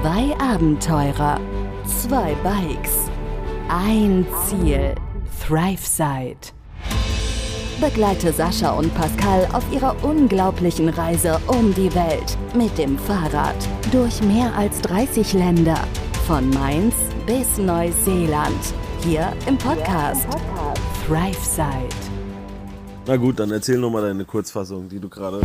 Zwei 0.00 0.32
Abenteurer, 0.38 1.40
zwei 1.84 2.32
Bikes, 2.44 3.10
ein 3.68 4.24
Ziel. 4.46 4.94
ThriveSide. 5.44 6.52
Begleite 7.80 8.32
Sascha 8.32 8.70
und 8.78 8.94
Pascal 8.94 9.48
auf 9.52 9.64
ihrer 9.72 9.96
unglaublichen 10.04 10.88
Reise 10.88 11.40
um 11.48 11.74
die 11.74 11.92
Welt 11.96 12.38
mit 12.54 12.78
dem 12.78 12.96
Fahrrad 12.96 13.56
durch 13.90 14.22
mehr 14.22 14.54
als 14.54 14.80
30 14.82 15.32
Länder. 15.32 15.78
Von 16.28 16.48
Mainz 16.50 16.94
bis 17.26 17.58
Neuseeland. 17.58 18.72
Hier 19.00 19.32
im 19.48 19.58
Podcast 19.58 20.28
ThriveSide. 21.08 21.88
Na 23.04 23.16
gut, 23.16 23.40
dann 23.40 23.50
erzähl 23.50 23.78
nochmal 23.78 24.02
deine 24.02 24.24
Kurzfassung, 24.24 24.88
die 24.88 25.00
du 25.00 25.08
gerade 25.08 25.40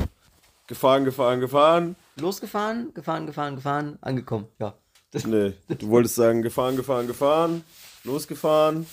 gefahren, 0.67 1.05
gefahren, 1.05 1.39
gefahren. 1.39 1.95
Losgefahren, 2.15 2.93
gefahren, 2.93 3.25
gefahren, 3.25 3.55
gefahren, 3.55 3.97
angekommen. 4.01 4.47
Ja. 4.59 4.73
Nee, 5.25 5.53
du 5.67 5.89
wolltest 5.89 6.15
sagen 6.15 6.41
gefahren, 6.41 6.75
gefahren, 6.75 7.05
gefahren, 7.05 7.63
losgefahren, 8.03 8.87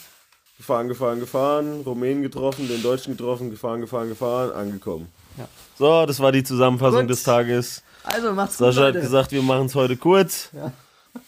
gefahren, 0.59 0.89
gefahren, 0.89 1.19
gefahren, 1.19 1.81
Rumänen 1.81 2.23
getroffen, 2.23 2.69
den 2.69 2.83
Deutschen 2.83 3.17
getroffen, 3.17 3.49
gefahren, 3.49 3.81
gefahren, 3.81 4.11
gefahren, 4.11 4.53
angekommen. 4.53 5.09
Ja. 5.39 5.49
So, 5.79 6.05
das 6.05 6.21
war 6.21 6.31
die 6.31 6.45
Zusammenfassung 6.45 7.03
Gut. 7.03 7.11
des 7.11 7.23
Tages. 7.23 7.83
Also 8.03 8.35
macht's 8.35 8.59
gut, 8.59 8.67
Sascha 8.67 8.89
hat 8.89 8.95
gesagt, 9.01 9.33
wir 9.33 9.41
machen 9.41 9.65
es 9.67 9.75
heute 9.75 9.97
kurz. 9.97 10.51
Ja. 10.53 10.73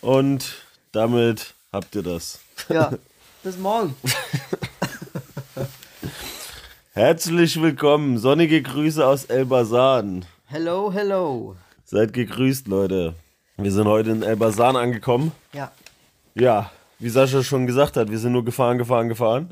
Und 0.03 0.57
damit 0.93 1.55
habt 1.73 1.95
ihr 1.95 2.03
das. 2.03 2.41
Ja. 2.69 2.93
Bis 3.43 3.57
morgen. 3.57 3.95
Herzlich 6.93 7.61
willkommen, 7.63 8.19
sonnige 8.19 8.61
Grüße 8.61 9.07
aus 9.07 9.25
Elbasan. 9.25 10.27
Hello, 10.49 10.93
hello. 10.93 11.57
Seid 11.93 12.15
gegrüßt, 12.15 12.69
Leute. 12.69 13.13
Wir 13.59 13.71
sind 13.71 13.87
heute 13.87 14.13
in 14.13 14.23
Elbasan 14.23 14.77
angekommen. 14.77 15.31
Ja. 15.53 15.71
Ja, 16.35 16.71
wie 16.99 17.11
Sascha 17.11 17.43
schon 17.43 17.67
gesagt 17.67 17.99
hat, 17.99 18.11
wir 18.11 18.19
sind 18.19 18.33
nur 18.33 18.47
gefahren, 18.47 18.79
gefahren, 18.79 19.11
gefahren. 19.11 19.51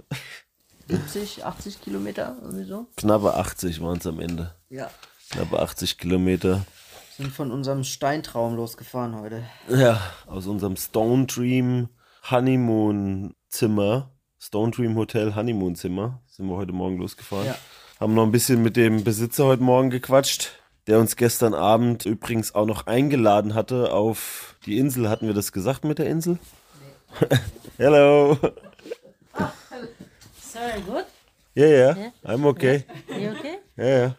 70, 0.88 1.44
80 1.44 1.82
Kilometer, 1.82 2.38
irgendwie 2.40 2.64
so. 2.64 2.86
Knappe 2.96 3.34
80 3.34 3.82
waren 3.82 3.98
es 3.98 4.06
am 4.06 4.20
Ende. 4.20 4.54
Ja. 4.70 4.88
Knappe 5.28 5.60
80 5.60 5.98
Kilometer. 5.98 6.64
Sind 7.14 7.30
von 7.30 7.50
unserem 7.50 7.84
Steintraum 7.84 8.56
losgefahren 8.56 9.20
heute. 9.20 9.42
Ja, 9.68 10.00
aus 10.26 10.46
unserem 10.46 10.76
Stone 10.76 11.26
Dream 11.26 11.90
Honeymoon 12.30 13.34
Zimmer, 13.50 14.12
Stone 14.38 14.70
Dream 14.70 14.96
Hotel 14.96 15.34
Honeymoon 15.34 15.74
Zimmer, 15.74 16.22
sind 16.26 16.46
wir 16.46 16.56
heute 16.56 16.72
Morgen 16.72 16.96
losgefahren. 16.96 17.48
Ja. 17.48 17.58
Haben 18.00 18.14
noch 18.14 18.24
ein 18.24 18.32
bisschen 18.32 18.62
mit 18.62 18.76
dem 18.76 19.04
Besitzer 19.04 19.44
heute 19.44 19.62
Morgen 19.62 19.90
gequatscht, 19.90 20.52
der 20.90 20.98
uns 20.98 21.14
gestern 21.14 21.54
Abend 21.54 22.04
übrigens 22.04 22.52
auch 22.52 22.66
noch 22.66 22.88
eingeladen 22.88 23.54
hatte 23.54 23.92
auf 23.92 24.56
die 24.66 24.76
Insel. 24.76 25.08
Hatten 25.08 25.28
wir 25.28 25.34
das 25.34 25.52
gesagt 25.52 25.84
mit 25.84 25.98
der 26.00 26.06
Insel? 26.06 26.38
Hello. 27.78 28.36
Sorry, 30.42 30.80
good. 30.84 31.04
Yeah, 31.56 31.96
yeah, 31.96 32.10
I'm 32.24 32.44
okay. 32.44 32.84
You 33.08 33.30
okay? 33.30 33.58
Yeah, 33.76 33.86
yeah. 33.86 34.10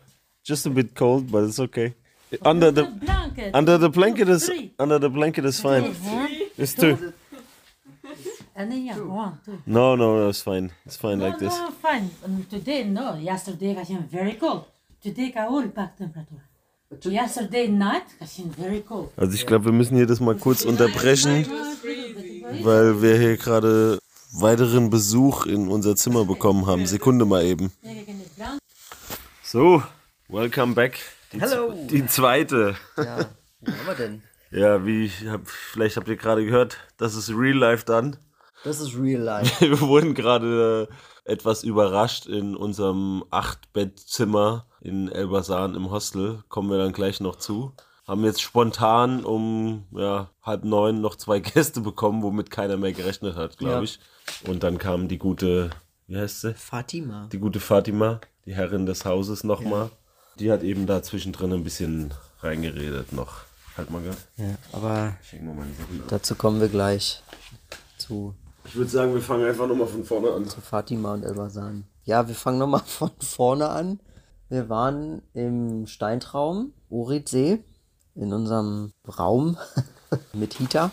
Just 0.46 0.66
a 0.66 0.70
bit 0.70 0.96
cold, 0.96 1.30
but 1.30 1.44
it's 1.44 1.60
okay. 1.60 1.94
Under 2.42 2.72
the 2.72 2.84
blanket. 2.84 3.54
under 3.54 3.78
the 3.78 3.90
blanket 3.90 4.30
is 4.30 4.46
Three. 4.46 4.74
under 4.80 4.98
the 5.00 5.10
blanket 5.10 5.44
is 5.46 5.60
fine. 5.60 5.94
It's 6.58 6.74
two. 6.74 7.14
and 8.56 8.72
then 8.72 8.86
yeah, 8.86 8.98
one, 8.98 9.40
two. 9.46 9.62
No, 9.66 9.96
no, 9.98 10.16
no, 10.16 10.30
it's 10.30 10.42
fine. 10.42 10.72
It's 10.86 10.96
fine 10.96 11.20
No, 11.20 11.28
like 11.28 11.40
this. 11.40 11.52
no, 11.54 11.72
fine. 11.72 12.10
Um, 12.24 12.46
today, 12.50 12.86
no. 12.86 13.16
Yesterday, 13.16 13.76
I 13.76 13.82
am 13.94 14.08
very 14.08 14.34
cold. 14.34 14.66
Today, 15.02 15.34
I 15.36 15.48
will 15.50 15.68
pack 15.70 15.98
temperature. 15.98 16.44
Yesterday 17.00 17.70
night, 17.70 18.04
I 18.20 18.42
am 18.42 18.52
very 18.52 18.82
cold. 18.82 19.10
Also 19.16 19.34
ich 19.34 19.48
glaube, 19.48 19.66
wir 19.66 19.72
müssen 19.72 19.96
hier 19.96 20.06
das 20.06 20.20
mal 20.20 20.36
kurz 20.36 20.64
unterbrechen, 20.64 21.48
weil 22.64 23.02
wir 23.02 23.18
hier 23.18 23.38
gerade 23.38 24.00
weiteren 24.34 24.90
Besuch 24.90 25.46
in 25.46 25.70
unser 25.70 25.96
Zimmer 25.96 26.26
bekommen 26.26 26.66
haben. 26.66 26.86
Sekunde 26.86 27.26
mal 27.26 27.44
eben. 27.46 27.72
So, 29.42 29.82
welcome 30.28 30.74
back. 30.74 31.00
Die, 31.32 31.40
Hello. 31.40 31.74
Die 31.90 32.06
zweite. 32.08 32.76
Ja. 32.98 33.30
Wo 33.62 33.72
haben 33.72 33.88
wir 33.88 33.96
denn? 33.96 34.24
Ja, 34.52 34.86
wie 34.86 35.06
ich 35.06 35.26
hab, 35.28 35.48
vielleicht 35.48 35.96
habt 35.96 36.10
ihr 36.10 36.18
gerade 36.18 36.44
gehört, 36.44 36.78
das 36.98 37.16
ist 37.16 37.30
Real 37.30 37.58
Life 37.58 37.86
dann. 37.86 38.18
Das 38.64 38.80
ist 38.80 38.96
real 38.96 39.22
life. 39.22 39.60
Wir 39.68 39.82
wurden 39.82 40.14
gerade 40.14 40.88
äh, 41.26 41.32
etwas 41.32 41.64
überrascht 41.64 42.28
in 42.28 42.56
unserem 42.56 43.24
Acht-Bett-Zimmer 43.32 44.68
in 44.82 45.10
Elbasan 45.12 45.76
im 45.76 45.90
Hostel. 45.92 46.44
Kommen 46.50 46.70
wir 46.70 46.78
dann 46.78 46.92
gleich 46.94 47.20
noch 47.20 47.36
zu. 47.38 47.72
Haben 48.08 48.24
jetzt 48.26 48.42
spontan 48.42 49.24
um 49.24 49.86
ja, 49.92 50.30
halb 50.42 50.64
neun 50.66 51.02
noch 51.02 51.16
zwei 51.16 51.40
Gäste 51.40 51.82
bekommen, 51.82 52.24
womit 52.24 52.50
keiner 52.52 52.78
mehr 52.78 52.92
gerechnet 52.94 53.36
hat, 53.36 53.58
glaube 53.58 53.74
Ja. 53.74 53.82
ich. 53.84 54.00
Und 54.48 54.64
dann 54.64 54.78
kam 54.78 55.08
die 55.08 55.18
gute, 55.18 55.70
wie 56.08 56.18
heißt 56.18 56.42
sie? 56.42 56.54
Fatima. 56.56 57.28
Die 57.32 57.40
gute 57.40 57.60
Fatima, 57.60 58.20
die 58.46 58.54
Herrin 58.56 58.86
des 58.86 59.06
Hauses 59.06 59.44
nochmal. 59.44 59.90
Die 60.40 60.52
hat 60.52 60.64
eben 60.64 60.88
da 60.88 61.04
zwischendrin 61.04 61.54
ein 61.54 61.64
bisschen 61.64 62.14
reingeredet 62.42 63.14
noch. 63.14 63.42
Halt 63.78 63.90
mal 63.92 64.00
gehört. 64.02 64.18
Ja, 64.38 64.56
aber 64.74 65.14
dazu 66.10 66.36
kommen 66.36 66.60
wir 66.60 66.68
gleich 66.70 67.22
zu, 67.98 68.34
Ich 68.66 68.76
würde 68.76 68.90
sagen, 68.90 69.14
wir 69.14 69.22
fangen 69.22 69.46
einfach 69.48 69.68
nochmal 69.68 69.88
von 69.88 70.04
vorne 70.04 70.32
an. 70.32 70.46
zu 70.46 70.60
Fatima 70.60 71.14
und 71.14 71.24
Elbasan. 71.24 71.86
Ja, 72.04 72.28
wir 72.28 72.36
fangen 72.36 72.58
nochmal 72.58 72.82
von 72.86 73.12
vorne 73.22 73.70
an. 73.70 74.00
Wir 74.52 74.68
waren 74.68 75.22
im 75.34 75.88
Steintraum, 75.88 76.74
Oritsee, 76.90 77.64
in 78.16 78.34
unserem 78.34 78.92
Raum 79.08 79.58
mit 80.34 80.56
Hita 80.56 80.92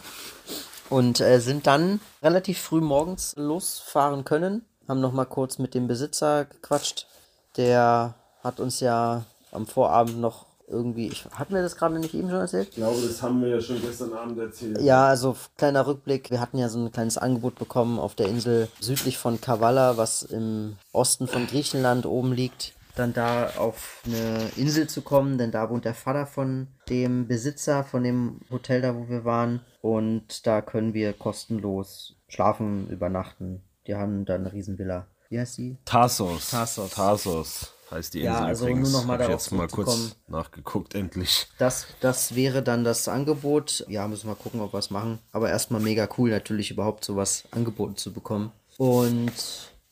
und 0.91 1.21
äh, 1.21 1.41
sind 1.41 1.67
dann 1.67 1.99
relativ 2.23 2.61
früh 2.61 2.81
morgens 2.81 3.35
losfahren 3.37 4.25
können. 4.25 4.65
Haben 4.87 5.01
noch 5.01 5.13
mal 5.13 5.25
kurz 5.25 5.59
mit 5.59 5.75
dem 5.75 5.89
Besitzer 5.89 6.45
gequatscht. 6.45 7.09
Der 7.57 8.15
hat 8.45 8.61
uns 8.61 8.79
ja 8.79 9.25
am 9.51 9.67
Vorabend 9.67 10.21
noch 10.21 10.47
irgendwie, 10.69 11.09
ich, 11.09 11.25
hatten 11.25 11.53
wir 11.53 11.63
das 11.63 11.75
gerade 11.75 11.99
nicht 11.99 12.15
eben 12.15 12.31
schon 12.31 12.39
erzählt? 12.39 12.69
Ich 12.69 12.77
glaube, 12.77 13.03
das 13.05 13.21
haben 13.23 13.43
wir 13.43 13.49
ja 13.49 13.61
schon 13.61 13.83
gestern 13.83 14.13
Abend 14.13 14.39
erzählt. 14.39 14.81
Ja, 14.83 15.09
also 15.09 15.35
kleiner 15.57 15.85
Rückblick. 15.85 16.31
Wir 16.31 16.41
hatten 16.41 16.59
ja 16.59 16.69
so 16.69 16.79
ein 16.79 16.93
kleines 16.93 17.19
Angebot 17.19 17.57
bekommen 17.57 17.99
auf 17.99 18.15
der 18.15 18.29
Insel 18.29 18.69
südlich 18.79 19.19
von 19.19 19.41
Kavala, 19.41 19.97
was 19.97 20.23
im 20.23 20.77
Osten 20.93 21.27
von 21.27 21.49
Griechenland 21.49 22.07
oben 22.07 22.33
liegt. 22.33 22.78
Dann 22.99 23.13
da 23.13 23.51
auf 23.59 24.03
eine 24.07 24.51
Insel 24.57 24.89
zu 24.89 25.03
kommen, 25.03 25.39
denn 25.39 25.53
da 25.53 25.71
wohnt 25.71 25.85
der 25.85 25.95
Vater 25.95 26.27
von 26.27 26.67
dem 26.89 27.29
Besitzer 27.29 27.85
von 27.85 28.03
dem 28.03 28.41
Hotel 28.51 28.83
da, 28.83 28.97
wo 28.97 29.09
wir 29.09 29.25
waren. 29.25 29.61
Und 29.81 30.49
da 30.49 30.63
können 30.63 30.95
wir 30.95 31.13
kostenlos 31.13 32.17
schlafen, 32.27 32.89
übernachten. 32.91 33.63
Die 33.87 33.95
haben 33.95 34.25
da 34.25 34.35
eine 34.35 34.53
Riesenvilla. 34.53 35.07
Wie 35.29 35.39
heißt 35.39 35.59
die? 35.59 35.77
Tarsos. 35.85 36.51
Tarsos. 36.51 36.91
Tarsos 36.91 37.73
heißt 37.93 38.15
die 38.15 38.23
Insel 38.23 38.33
Ja, 38.33 38.45
also 38.47 38.65
übrigens. 38.67 38.91
nur 38.91 39.01
noch 39.01 39.07
mal 39.07 39.23
Hab 39.23 39.31
jetzt 39.31 39.53
mal 39.53 39.69
kurz 39.69 40.17
nachgeguckt, 40.27 40.97
endlich. 40.97 41.47
Das, 41.59 41.87
das 42.01 42.35
wäre 42.35 42.65
dann 42.65 42.83
das 42.83 43.07
Angebot. 43.07 43.85
Ja, 43.89 44.09
müssen 44.09 44.29
wir 44.29 44.35
gucken, 44.35 44.61
ob 44.61 44.75
wir 44.75 44.79
es 44.79 44.91
machen. 44.91 45.21
Aber 45.31 45.49
erstmal 45.49 45.81
mega 45.81 46.09
cool, 46.19 46.31
natürlich 46.31 46.73
überhaupt 46.73 47.05
sowas 47.05 47.45
angeboten 47.53 47.97
zu 47.97 48.13
bekommen. 48.13 48.51
Und 48.77 49.33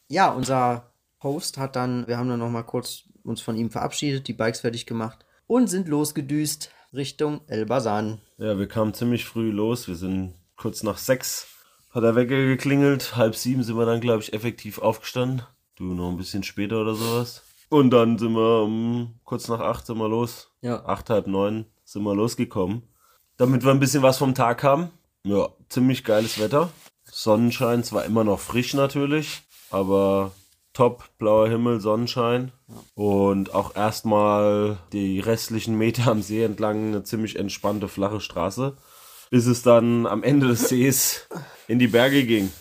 ja, 0.09 0.33
unser 0.33 0.91
Host 1.27 1.59
hat 1.59 1.77
dann, 1.77 2.07
wir 2.07 2.17
haben 2.17 2.29
dann 2.29 2.39
nochmal 2.39 2.65
kurz 2.65 3.05
uns 3.25 3.41
von 3.41 3.57
ihm 3.57 3.71
verabschiedet, 3.71 4.29
die 4.29 4.33
Bikes 4.33 4.61
fertig 4.61 4.87
gemacht 4.87 5.27
und 5.47 5.69
sind 5.69 5.89
losgedüst 5.89 6.71
Richtung 6.95 7.41
Elbasan. 7.49 8.21
Ja, 8.39 8.59
wir 8.59 8.69
kamen 8.69 8.95
ziemlich 8.95 9.25
früh 9.25 9.51
los. 9.51 9.89
Wir 9.89 9.97
sind 9.97 10.35
kurz 10.57 10.83
nach 10.83 10.99
sechs. 10.99 11.49
Hat 11.91 12.05
der 12.05 12.15
Wecker 12.15 12.37
geklingelt. 12.47 13.17
Halb 13.17 13.35
sieben 13.35 13.63
sind 13.63 13.77
wir 13.77 13.87
dann, 13.87 14.01
glaube 14.01 14.23
ich, 14.23 14.33
effektiv 14.33 14.79
aufgestanden. 14.79 15.43
Du 15.75 15.85
noch 15.85 16.11
ein 16.11 16.17
bisschen 16.17 16.43
später 16.43 16.81
oder 16.81 16.95
sowas. 16.95 17.43
Und 17.69 17.91
dann 17.91 18.19
sind 18.19 18.33
wir 18.33 18.63
um 18.63 19.19
kurz 19.25 19.49
nach 19.49 19.61
acht 19.61 19.87
sind 19.87 19.99
wir 19.99 20.09
los. 20.09 20.51
Ja. 20.61 20.85
Acht, 20.87 21.11
halb 21.11 21.27
neun 21.27 21.67
sind 21.85 22.03
wir 22.05 22.15
losgekommen. 22.15 22.83
Damit 23.37 23.65
wir 23.65 23.73
ein 23.73 23.81
bisschen 23.81 24.03
was 24.03 24.19
vom 24.19 24.35
Tag 24.35 24.63
haben. 24.63 24.91
Ja, 25.25 25.49
ziemlich 25.69 26.05
geiles 26.05 26.39
Wetter. 26.39 26.71
Sonnenschein, 27.05 27.83
zwar 27.85 28.05
immer 28.05 28.25
noch 28.25 28.41
frisch 28.41 28.75
natürlich, 28.75 29.43
aber 29.71 30.33
top, 30.77 31.09
blauer 31.19 31.49
Himmel, 31.49 31.81
Sonnenschein. 31.81 32.53
Und 32.95 33.55
auch 33.55 33.75
erstmal 33.75 34.77
die 34.93 35.21
restlichen 35.21 35.79
Meter 35.79 36.09
am 36.09 36.21
See 36.21 36.45
entlang 36.45 36.89
eine 36.89 37.03
ziemlich 37.03 37.37
entspannte, 37.37 37.89
flache 37.89 38.21
Straße. 38.21 38.77
Bis 39.31 39.47
es 39.47 39.63
dann 39.63 40.07
am 40.07 40.23
Ende 40.23 40.49
des 40.49 40.69
Sees 40.69 41.29
in 41.67 41.79
die 41.79 41.89
Berge 41.89 42.25
ging. 42.25 42.53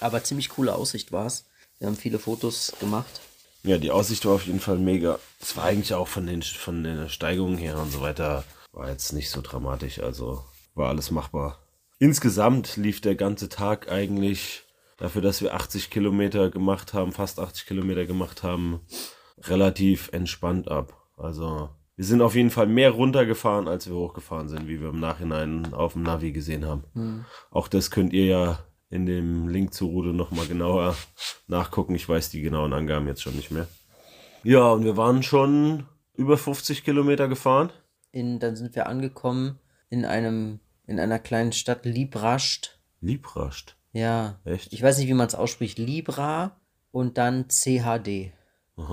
Aber 0.00 0.22
ziemlich 0.24 0.48
coole 0.48 0.74
Aussicht 0.74 1.12
war 1.12 1.26
es. 1.26 1.46
Wir 1.78 1.86
haben 1.86 1.96
viele 1.96 2.18
Fotos 2.18 2.72
gemacht. 2.80 3.20
Ja, 3.62 3.78
die 3.78 3.90
Aussicht 3.90 4.26
war 4.26 4.34
auf 4.34 4.46
jeden 4.46 4.60
Fall 4.60 4.78
mega. 4.78 5.18
Es 5.40 5.56
war 5.56 5.64
eigentlich 5.64 5.94
auch 5.94 6.08
von 6.08 6.26
den 6.26 6.42
von 6.42 6.82
der 6.82 7.08
Steigung 7.08 7.56
her 7.56 7.78
und 7.78 7.90
so 7.90 8.00
weiter, 8.02 8.44
war 8.72 8.90
jetzt 8.90 9.12
nicht 9.12 9.30
so 9.30 9.40
dramatisch, 9.40 10.00
also 10.00 10.44
war 10.74 10.90
alles 10.90 11.10
machbar. 11.10 11.58
Insgesamt 11.98 12.76
lief 12.76 13.00
der 13.00 13.14
ganze 13.14 13.48
Tag 13.48 13.90
eigentlich 13.90 14.63
dafür, 14.96 15.22
dass 15.22 15.42
wir 15.42 15.54
80 15.54 15.90
Kilometer 15.90 16.50
gemacht 16.50 16.94
haben, 16.94 17.12
fast 17.12 17.38
80 17.38 17.66
Kilometer 17.66 18.06
gemacht 18.06 18.42
haben, 18.42 18.80
relativ 19.38 20.10
entspannt 20.12 20.68
ab. 20.68 21.02
Also 21.16 21.70
Wir 21.96 22.04
sind 22.04 22.22
auf 22.22 22.34
jeden 22.34 22.50
Fall 22.50 22.66
mehr 22.66 22.90
runtergefahren, 22.90 23.68
als 23.68 23.88
wir 23.88 23.94
hochgefahren 23.94 24.48
sind, 24.48 24.66
wie 24.66 24.80
wir 24.80 24.88
im 24.88 24.98
Nachhinein 24.98 25.72
auf 25.72 25.92
dem 25.92 26.02
Navi 26.02 26.32
gesehen 26.32 26.64
haben. 26.64 26.84
Hm. 26.94 27.24
Auch 27.50 27.68
das 27.68 27.90
könnt 27.90 28.12
ihr 28.12 28.26
ja 28.26 28.58
in 28.90 29.06
dem 29.06 29.48
Link 29.48 29.74
zur 29.74 29.90
Route 29.90 30.08
nochmal 30.08 30.46
genauer 30.46 30.96
nachgucken. 31.46 31.94
Ich 31.94 32.08
weiß 32.08 32.30
die 32.30 32.42
genauen 32.42 32.72
Angaben 32.72 33.06
jetzt 33.06 33.22
schon 33.22 33.36
nicht 33.36 33.50
mehr. 33.50 33.68
Ja, 34.42 34.72
und 34.72 34.84
wir 34.84 34.96
waren 34.96 35.22
schon 35.22 35.86
über 36.14 36.36
50 36.36 36.84
Kilometer 36.84 37.28
gefahren. 37.28 37.70
In, 38.10 38.38
dann 38.38 38.56
sind 38.56 38.74
wir 38.74 38.86
angekommen 38.86 39.58
in 39.88 40.04
einem, 40.04 40.60
in 40.86 41.00
einer 41.00 41.18
kleinen 41.18 41.52
Stadt 41.52 41.84
Librascht. 41.84 42.78
Liebrascht. 43.00 43.76
Ja. 43.94 44.38
Echt? 44.44 44.72
Ich 44.72 44.82
weiß 44.82 44.98
nicht, 44.98 45.08
wie 45.08 45.14
man 45.14 45.28
es 45.28 45.34
ausspricht. 45.34 45.78
Libra 45.78 46.60
und 46.90 47.16
dann 47.16 47.46
CHD. 47.48 48.32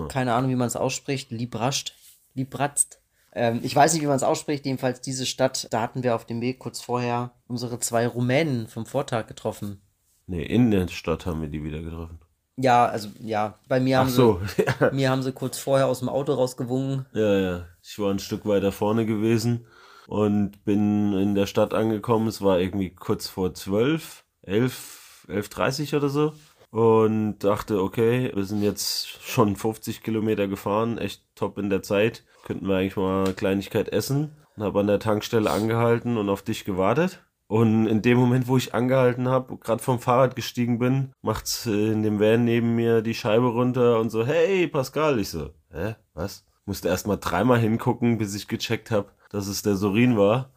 Keine 0.07 0.33
Ahnung, 0.35 0.51
wie 0.51 0.55
man 0.55 0.67
es 0.67 0.75
ausspricht. 0.75 1.31
Librascht. 1.31 1.95
Libratzt. 2.33 3.01
Ähm, 3.33 3.59
ich 3.63 3.75
weiß 3.75 3.93
nicht, 3.93 4.03
wie 4.03 4.07
man 4.07 4.15
es 4.15 4.23
ausspricht. 4.23 4.65
Jedenfalls 4.65 5.01
diese 5.01 5.25
Stadt, 5.25 5.67
da 5.71 5.81
hatten 5.81 6.03
wir 6.03 6.15
auf 6.15 6.25
dem 6.25 6.39
Weg 6.39 6.59
kurz 6.59 6.81
vorher 6.81 7.31
unsere 7.47 7.79
zwei 7.79 8.07
Rumänen 8.07 8.67
vom 8.67 8.85
Vortag 8.85 9.27
getroffen. 9.27 9.81
Nee, 10.27 10.43
in 10.43 10.71
der 10.71 10.87
Stadt 10.87 11.25
haben 11.25 11.41
wir 11.41 11.49
die 11.49 11.63
wieder 11.63 11.81
getroffen. 11.81 12.19
Ja, 12.57 12.85
also 12.85 13.09
ja, 13.19 13.59
bei 13.67 13.79
mir 13.79 13.97
Ach 13.97 14.01
haben 14.01 14.09
so, 14.09 14.39
sie 14.55 14.65
mir 14.95 15.09
haben 15.09 15.23
sie 15.23 15.31
kurz 15.31 15.57
vorher 15.57 15.87
aus 15.87 15.99
dem 15.99 16.09
Auto 16.09 16.33
rausgewungen. 16.33 17.05
ja, 17.13 17.39
ja. 17.39 17.65
Ich 17.81 17.97
war 17.97 18.11
ein 18.11 18.19
Stück 18.19 18.45
weiter 18.45 18.71
vorne 18.71 19.07
gewesen 19.07 19.65
und 20.07 20.63
bin 20.63 21.13
in 21.13 21.33
der 21.33 21.47
Stadt 21.47 21.73
angekommen. 21.73 22.27
Es 22.27 22.41
war 22.41 22.59
irgendwie 22.59 22.93
kurz 22.93 23.27
vor 23.27 23.55
zwölf, 23.55 24.23
elf, 24.41 25.25
elf 25.27 25.49
dreißig 25.49 25.95
oder 25.95 26.09
so. 26.09 26.33
Und 26.71 27.39
dachte, 27.39 27.81
okay, 27.81 28.31
wir 28.33 28.45
sind 28.45 28.61
jetzt 28.61 29.21
schon 29.21 29.55
50 29.55 30.03
Kilometer 30.03 30.47
gefahren, 30.47 30.97
echt 30.97 31.23
top 31.35 31.57
in 31.57 31.69
der 31.69 31.83
Zeit. 31.83 32.23
Könnten 32.45 32.67
wir 32.67 32.77
eigentlich 32.77 32.95
mal 32.95 33.25
eine 33.25 33.33
Kleinigkeit 33.33 33.89
essen. 33.89 34.37
Und 34.55 34.63
habe 34.63 34.79
an 34.79 34.87
der 34.87 34.99
Tankstelle 34.99 35.49
angehalten 35.49 36.17
und 36.17 36.29
auf 36.29 36.43
dich 36.43 36.63
gewartet. 36.65 37.23
Und 37.47 37.85
in 37.87 38.01
dem 38.01 38.17
Moment, 38.17 38.47
wo 38.47 38.55
ich 38.55 38.73
angehalten 38.73 39.27
habe, 39.27 39.57
gerade 39.57 39.83
vom 39.83 39.99
Fahrrad 39.99 40.37
gestiegen 40.37 40.79
bin, 40.79 41.11
macht's 41.21 41.65
in 41.65 42.01
dem 42.01 42.17
Van 42.21 42.45
neben 42.45 42.75
mir 42.75 43.01
die 43.01 43.13
Scheibe 43.13 43.47
runter 43.47 43.99
und 43.99 44.09
so, 44.09 44.25
hey 44.25 44.67
Pascal. 44.67 45.19
Ich 45.19 45.29
so, 45.29 45.49
hä, 45.69 45.95
was? 46.13 46.45
Musste 46.63 46.87
erst 46.87 47.07
mal 47.07 47.17
dreimal 47.17 47.59
hingucken, 47.59 48.17
bis 48.17 48.35
ich 48.35 48.47
gecheckt 48.47 48.89
habe, 48.89 49.09
dass 49.31 49.47
es 49.47 49.61
der 49.61 49.75
Sorin 49.75 50.17
war. 50.17 50.51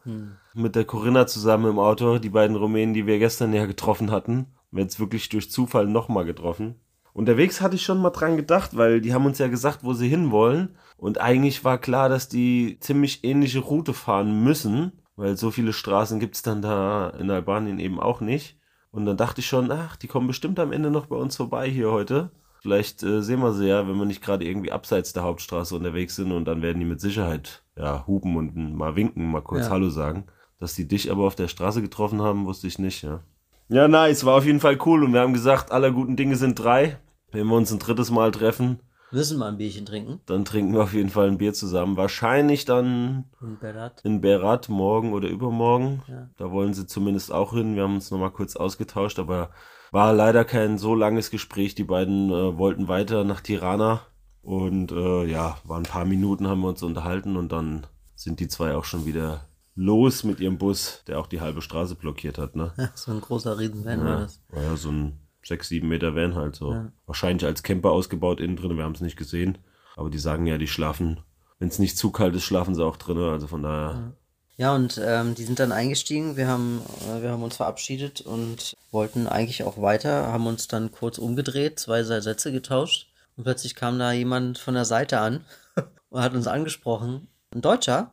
Mit 0.53 0.75
der 0.75 0.85
Corinna 0.85 1.27
zusammen 1.27 1.71
im 1.71 1.79
Auto, 1.79 2.19
die 2.19 2.29
beiden 2.29 2.55
Rumänen, 2.55 2.93
die 2.93 3.07
wir 3.07 3.19
gestern 3.19 3.53
ja 3.53 3.65
getroffen 3.65 4.11
hatten. 4.11 4.47
Wir 4.71 4.83
jetzt 4.83 4.99
wirklich 4.99 5.29
durch 5.29 5.49
Zufall 5.49 5.87
nochmal 5.87 6.25
getroffen. 6.25 6.75
Unterwegs 7.13 7.61
hatte 7.61 7.75
ich 7.75 7.83
schon 7.83 8.01
mal 8.01 8.09
dran 8.09 8.35
gedacht, 8.35 8.75
weil 8.75 8.99
die 8.99 9.13
haben 9.13 9.25
uns 9.25 9.37
ja 9.37 9.47
gesagt, 9.47 9.79
wo 9.83 9.93
sie 9.93 10.09
hinwollen. 10.09 10.75
Und 10.97 11.21
eigentlich 11.21 11.63
war 11.63 11.77
klar, 11.77 12.09
dass 12.09 12.27
die 12.27 12.77
ziemlich 12.81 13.23
ähnliche 13.23 13.59
Route 13.59 13.93
fahren 13.93 14.43
müssen, 14.43 14.91
weil 15.15 15.37
so 15.37 15.49
viele 15.49 15.71
Straßen 15.71 16.19
gibt's 16.19 16.41
dann 16.41 16.61
da 16.61 17.09
in 17.11 17.31
Albanien 17.31 17.79
eben 17.79 18.01
auch 18.01 18.19
nicht. 18.19 18.59
Und 18.91 19.05
dann 19.05 19.15
dachte 19.15 19.39
ich 19.39 19.47
schon, 19.47 19.71
ach, 19.71 19.95
die 19.95 20.07
kommen 20.07 20.27
bestimmt 20.27 20.59
am 20.59 20.73
Ende 20.73 20.91
noch 20.91 21.05
bei 21.05 21.15
uns 21.15 21.37
vorbei 21.37 21.69
hier 21.69 21.91
heute. 21.91 22.31
Vielleicht 22.61 23.03
äh, 23.03 23.21
sehen 23.21 23.39
wir 23.39 23.53
sie 23.53 23.67
ja, 23.67 23.87
wenn 23.87 23.97
wir 23.97 24.05
nicht 24.05 24.23
gerade 24.23 24.45
irgendwie 24.45 24.71
abseits 24.71 25.13
der 25.13 25.23
Hauptstraße 25.23 25.75
unterwegs 25.75 26.15
sind 26.15 26.31
und 26.31 26.45
dann 26.45 26.61
werden 26.61 26.79
die 26.79 26.85
mit 26.85 26.99
Sicherheit 26.99 27.64
ja 27.77 28.05
hupen 28.07 28.35
und 28.37 28.75
mal 28.75 28.95
winken, 28.95 29.31
mal 29.31 29.41
kurz 29.41 29.65
Ja. 29.65 29.71
Hallo 29.71 29.89
sagen. 29.89 30.25
Dass 30.59 30.73
die 30.75 30.87
dich 30.87 31.11
aber 31.11 31.23
auf 31.25 31.35
der 31.35 31.47
Straße 31.49 31.81
getroffen 31.81 32.21
haben, 32.21 32.45
wusste 32.45 32.67
ich 32.67 32.79
nicht, 32.79 33.01
ja. 33.03 33.19
Ja, 33.67 33.87
nice, 33.87 34.25
war 34.25 34.35
auf 34.37 34.45
jeden 34.45 34.59
Fall 34.59 34.77
cool 34.85 35.03
und 35.03 35.11
wir 35.13 35.19
haben 35.21 35.33
gesagt, 35.33 35.71
aller 35.71 35.91
guten 35.91 36.15
Dinge 36.15 36.35
sind 36.35 36.55
drei. 36.55 36.97
Wenn 37.31 37.47
wir 37.47 37.55
uns 37.55 37.71
ein 37.71 37.79
drittes 37.79 38.11
Mal 38.11 38.31
treffen, 38.31 38.79
Müssen 39.11 39.37
wir 39.39 39.45
ein 39.45 39.57
Bierchen 39.57 39.85
trinken. 39.85 40.19
dann 40.25 40.45
trinken 40.45 40.73
wir 40.73 40.83
auf 40.83 40.93
jeden 40.93 41.09
Fall 41.09 41.27
ein 41.27 41.37
Bier 41.37 41.53
zusammen. 41.53 41.95
Wahrscheinlich 41.95 42.65
dann 42.65 43.25
In 43.41 43.57
Berat. 43.59 44.01
in 44.03 44.19
Berat 44.21 44.67
morgen 44.69 45.13
oder 45.13 45.27
übermorgen. 45.29 46.01
Ja. 46.07 46.29
Da 46.37 46.51
wollen 46.51 46.73
sie 46.73 46.85
zumindest 46.87 47.31
auch 47.31 47.53
hin. 47.53 47.75
Wir 47.75 47.83
haben 47.83 47.95
uns 47.95 48.11
nochmal 48.11 48.31
kurz 48.31 48.55
ausgetauscht, 48.55 49.19
aber 49.19 49.51
war 49.91 50.11
leider 50.13 50.43
kein 50.43 50.77
so 50.77 50.95
langes 50.95 51.29
Gespräch. 51.29 51.75
Die 51.75 51.83
beiden 51.83 52.29
äh, 52.29 52.57
wollten 52.57 52.87
weiter 52.87 53.23
nach 53.23 53.41
Tirana 53.41 54.01
und 54.45 54.91
äh, 54.91 55.25
ja, 55.25 55.57
war 55.63 55.77
ein 55.77 55.83
paar 55.83 56.05
Minuten 56.05 56.47
haben 56.47 56.61
wir 56.61 56.69
uns 56.69 56.83
unterhalten 56.83 57.35
und 57.35 57.51
dann 57.51 57.87
sind 58.15 58.39
die 58.39 58.47
zwei 58.47 58.75
auch 58.75 58.85
schon 58.85 59.05
wieder 59.05 59.47
los 59.75 60.23
mit 60.23 60.39
ihrem 60.39 60.57
Bus, 60.57 61.03
der 61.07 61.19
auch 61.19 61.27
die 61.27 61.41
halbe 61.41 61.61
Straße 61.61 61.95
blockiert 61.95 62.37
hat, 62.37 62.55
ne? 62.55 62.71
Ja, 62.77 62.89
so 62.95 63.11
ein 63.11 63.21
großer 63.21 63.57
Riesenvan 63.59 63.99
war 64.05 64.07
Ja, 64.07 64.19
das. 64.21 64.39
war 64.49 64.63
ja 64.63 64.75
so 64.77 64.89
ein 64.89 65.19
6, 65.43 65.67
7 65.67 65.87
Meter 65.87 66.15
Van 66.15 66.35
halt 66.35 66.55
so. 66.55 66.75
Wahrscheinlich 67.05 67.45
als 67.45 67.61
Camper 67.61 67.91
ausgebaut 67.91 68.39
innen 68.39 68.55
drin, 68.55 68.77
wir 68.77 68.83
haben 68.83 68.95
es 68.95 69.01
nicht 69.01 69.17
gesehen. 69.17 69.57
Aber 69.95 70.09
die 70.09 70.17
sagen 70.17 70.45
ja, 70.47 70.57
die 70.57 70.67
schlafen, 70.67 71.19
wenn 71.59 71.67
es 71.67 71.77
nicht 71.79 71.97
zu 71.97 72.11
kalt 72.11 72.35
ist, 72.35 72.43
schlafen 72.43 72.73
sie 72.75 72.83
auch 72.83 72.97
drin. 72.97 73.17
Also 73.17 73.47
von 73.47 73.61
daher, 73.63 74.13
Ja, 74.57 74.73
und 74.73 74.99
ähm, 75.03 75.35
die 75.35 75.43
sind 75.43 75.59
dann 75.59 75.71
eingestiegen. 75.71 76.35
Wir 76.35 76.47
haben, 76.47 76.81
äh, 77.09 77.21
wir 77.21 77.29
haben 77.31 77.43
uns 77.43 77.57
verabschiedet 77.57 78.21
und 78.21 78.73
wollten 78.91 79.27
eigentlich 79.27 79.63
auch 79.63 79.79
weiter, 79.81 80.31
haben 80.31 80.47
uns 80.47 80.67
dann 80.67 80.91
kurz 80.91 81.17
umgedreht, 81.17 81.79
zwei 81.79 82.01
drei 82.01 82.21
Sätze 82.21 82.51
getauscht. 82.51 83.11
Und 83.37 83.43
plötzlich 83.43 83.75
kam 83.75 83.99
da 83.99 84.11
jemand 84.11 84.57
von 84.57 84.73
der 84.73 84.85
Seite 84.85 85.19
an 85.19 85.45
und 86.09 86.21
hat 86.21 86.33
uns 86.33 86.47
angesprochen. 86.47 87.27
Ein 87.51 87.61
Deutscher, 87.61 88.11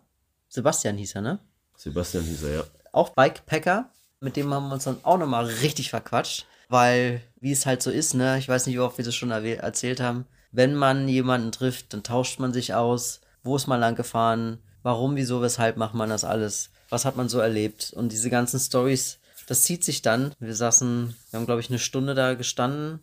Sebastian 0.48 0.98
hieß 0.98 1.14
er, 1.14 1.22
ne? 1.22 1.38
Sebastian 1.76 2.24
hieß 2.24 2.42
er 2.42 2.54
ja. 2.54 2.64
Auch 2.92 3.10
Bikepacker. 3.10 3.90
Mit 4.20 4.36
dem 4.36 4.52
haben 4.52 4.68
wir 4.68 4.74
uns 4.74 4.84
dann 4.84 4.98
auch 5.02 5.18
nochmal 5.18 5.46
richtig 5.46 5.90
verquatscht. 5.90 6.46
Weil, 6.68 7.22
wie 7.40 7.52
es 7.52 7.66
halt 7.66 7.82
so 7.82 7.90
ist, 7.90 8.14
ne? 8.14 8.38
Ich 8.38 8.48
weiß 8.48 8.66
nicht, 8.66 8.76
wie 8.76 8.80
oft 8.80 8.98
wir 8.98 9.04
das 9.04 9.14
schon 9.14 9.30
erzählt 9.30 10.00
haben. 10.00 10.26
Wenn 10.52 10.74
man 10.74 11.08
jemanden 11.08 11.50
trifft, 11.50 11.92
dann 11.92 12.02
tauscht 12.02 12.38
man 12.38 12.52
sich 12.52 12.74
aus. 12.74 13.20
Wo 13.42 13.56
ist 13.56 13.66
man 13.66 13.80
lang 13.80 13.94
gefahren? 13.94 14.58
Warum, 14.82 15.16
wieso, 15.16 15.40
weshalb 15.40 15.76
macht 15.76 15.94
man 15.94 16.10
das 16.10 16.24
alles? 16.24 16.70
Was 16.90 17.04
hat 17.04 17.16
man 17.16 17.28
so 17.28 17.38
erlebt? 17.38 17.92
Und 17.94 18.12
diese 18.12 18.28
ganzen 18.28 18.60
Stories, 18.60 19.18
das 19.46 19.62
zieht 19.62 19.84
sich 19.84 20.02
dann. 20.02 20.34
Wir 20.38 20.54
saßen, 20.54 21.16
wir 21.30 21.38
haben, 21.38 21.46
glaube 21.46 21.60
ich, 21.60 21.70
eine 21.70 21.78
Stunde 21.78 22.14
da 22.14 22.34
gestanden. 22.34 23.00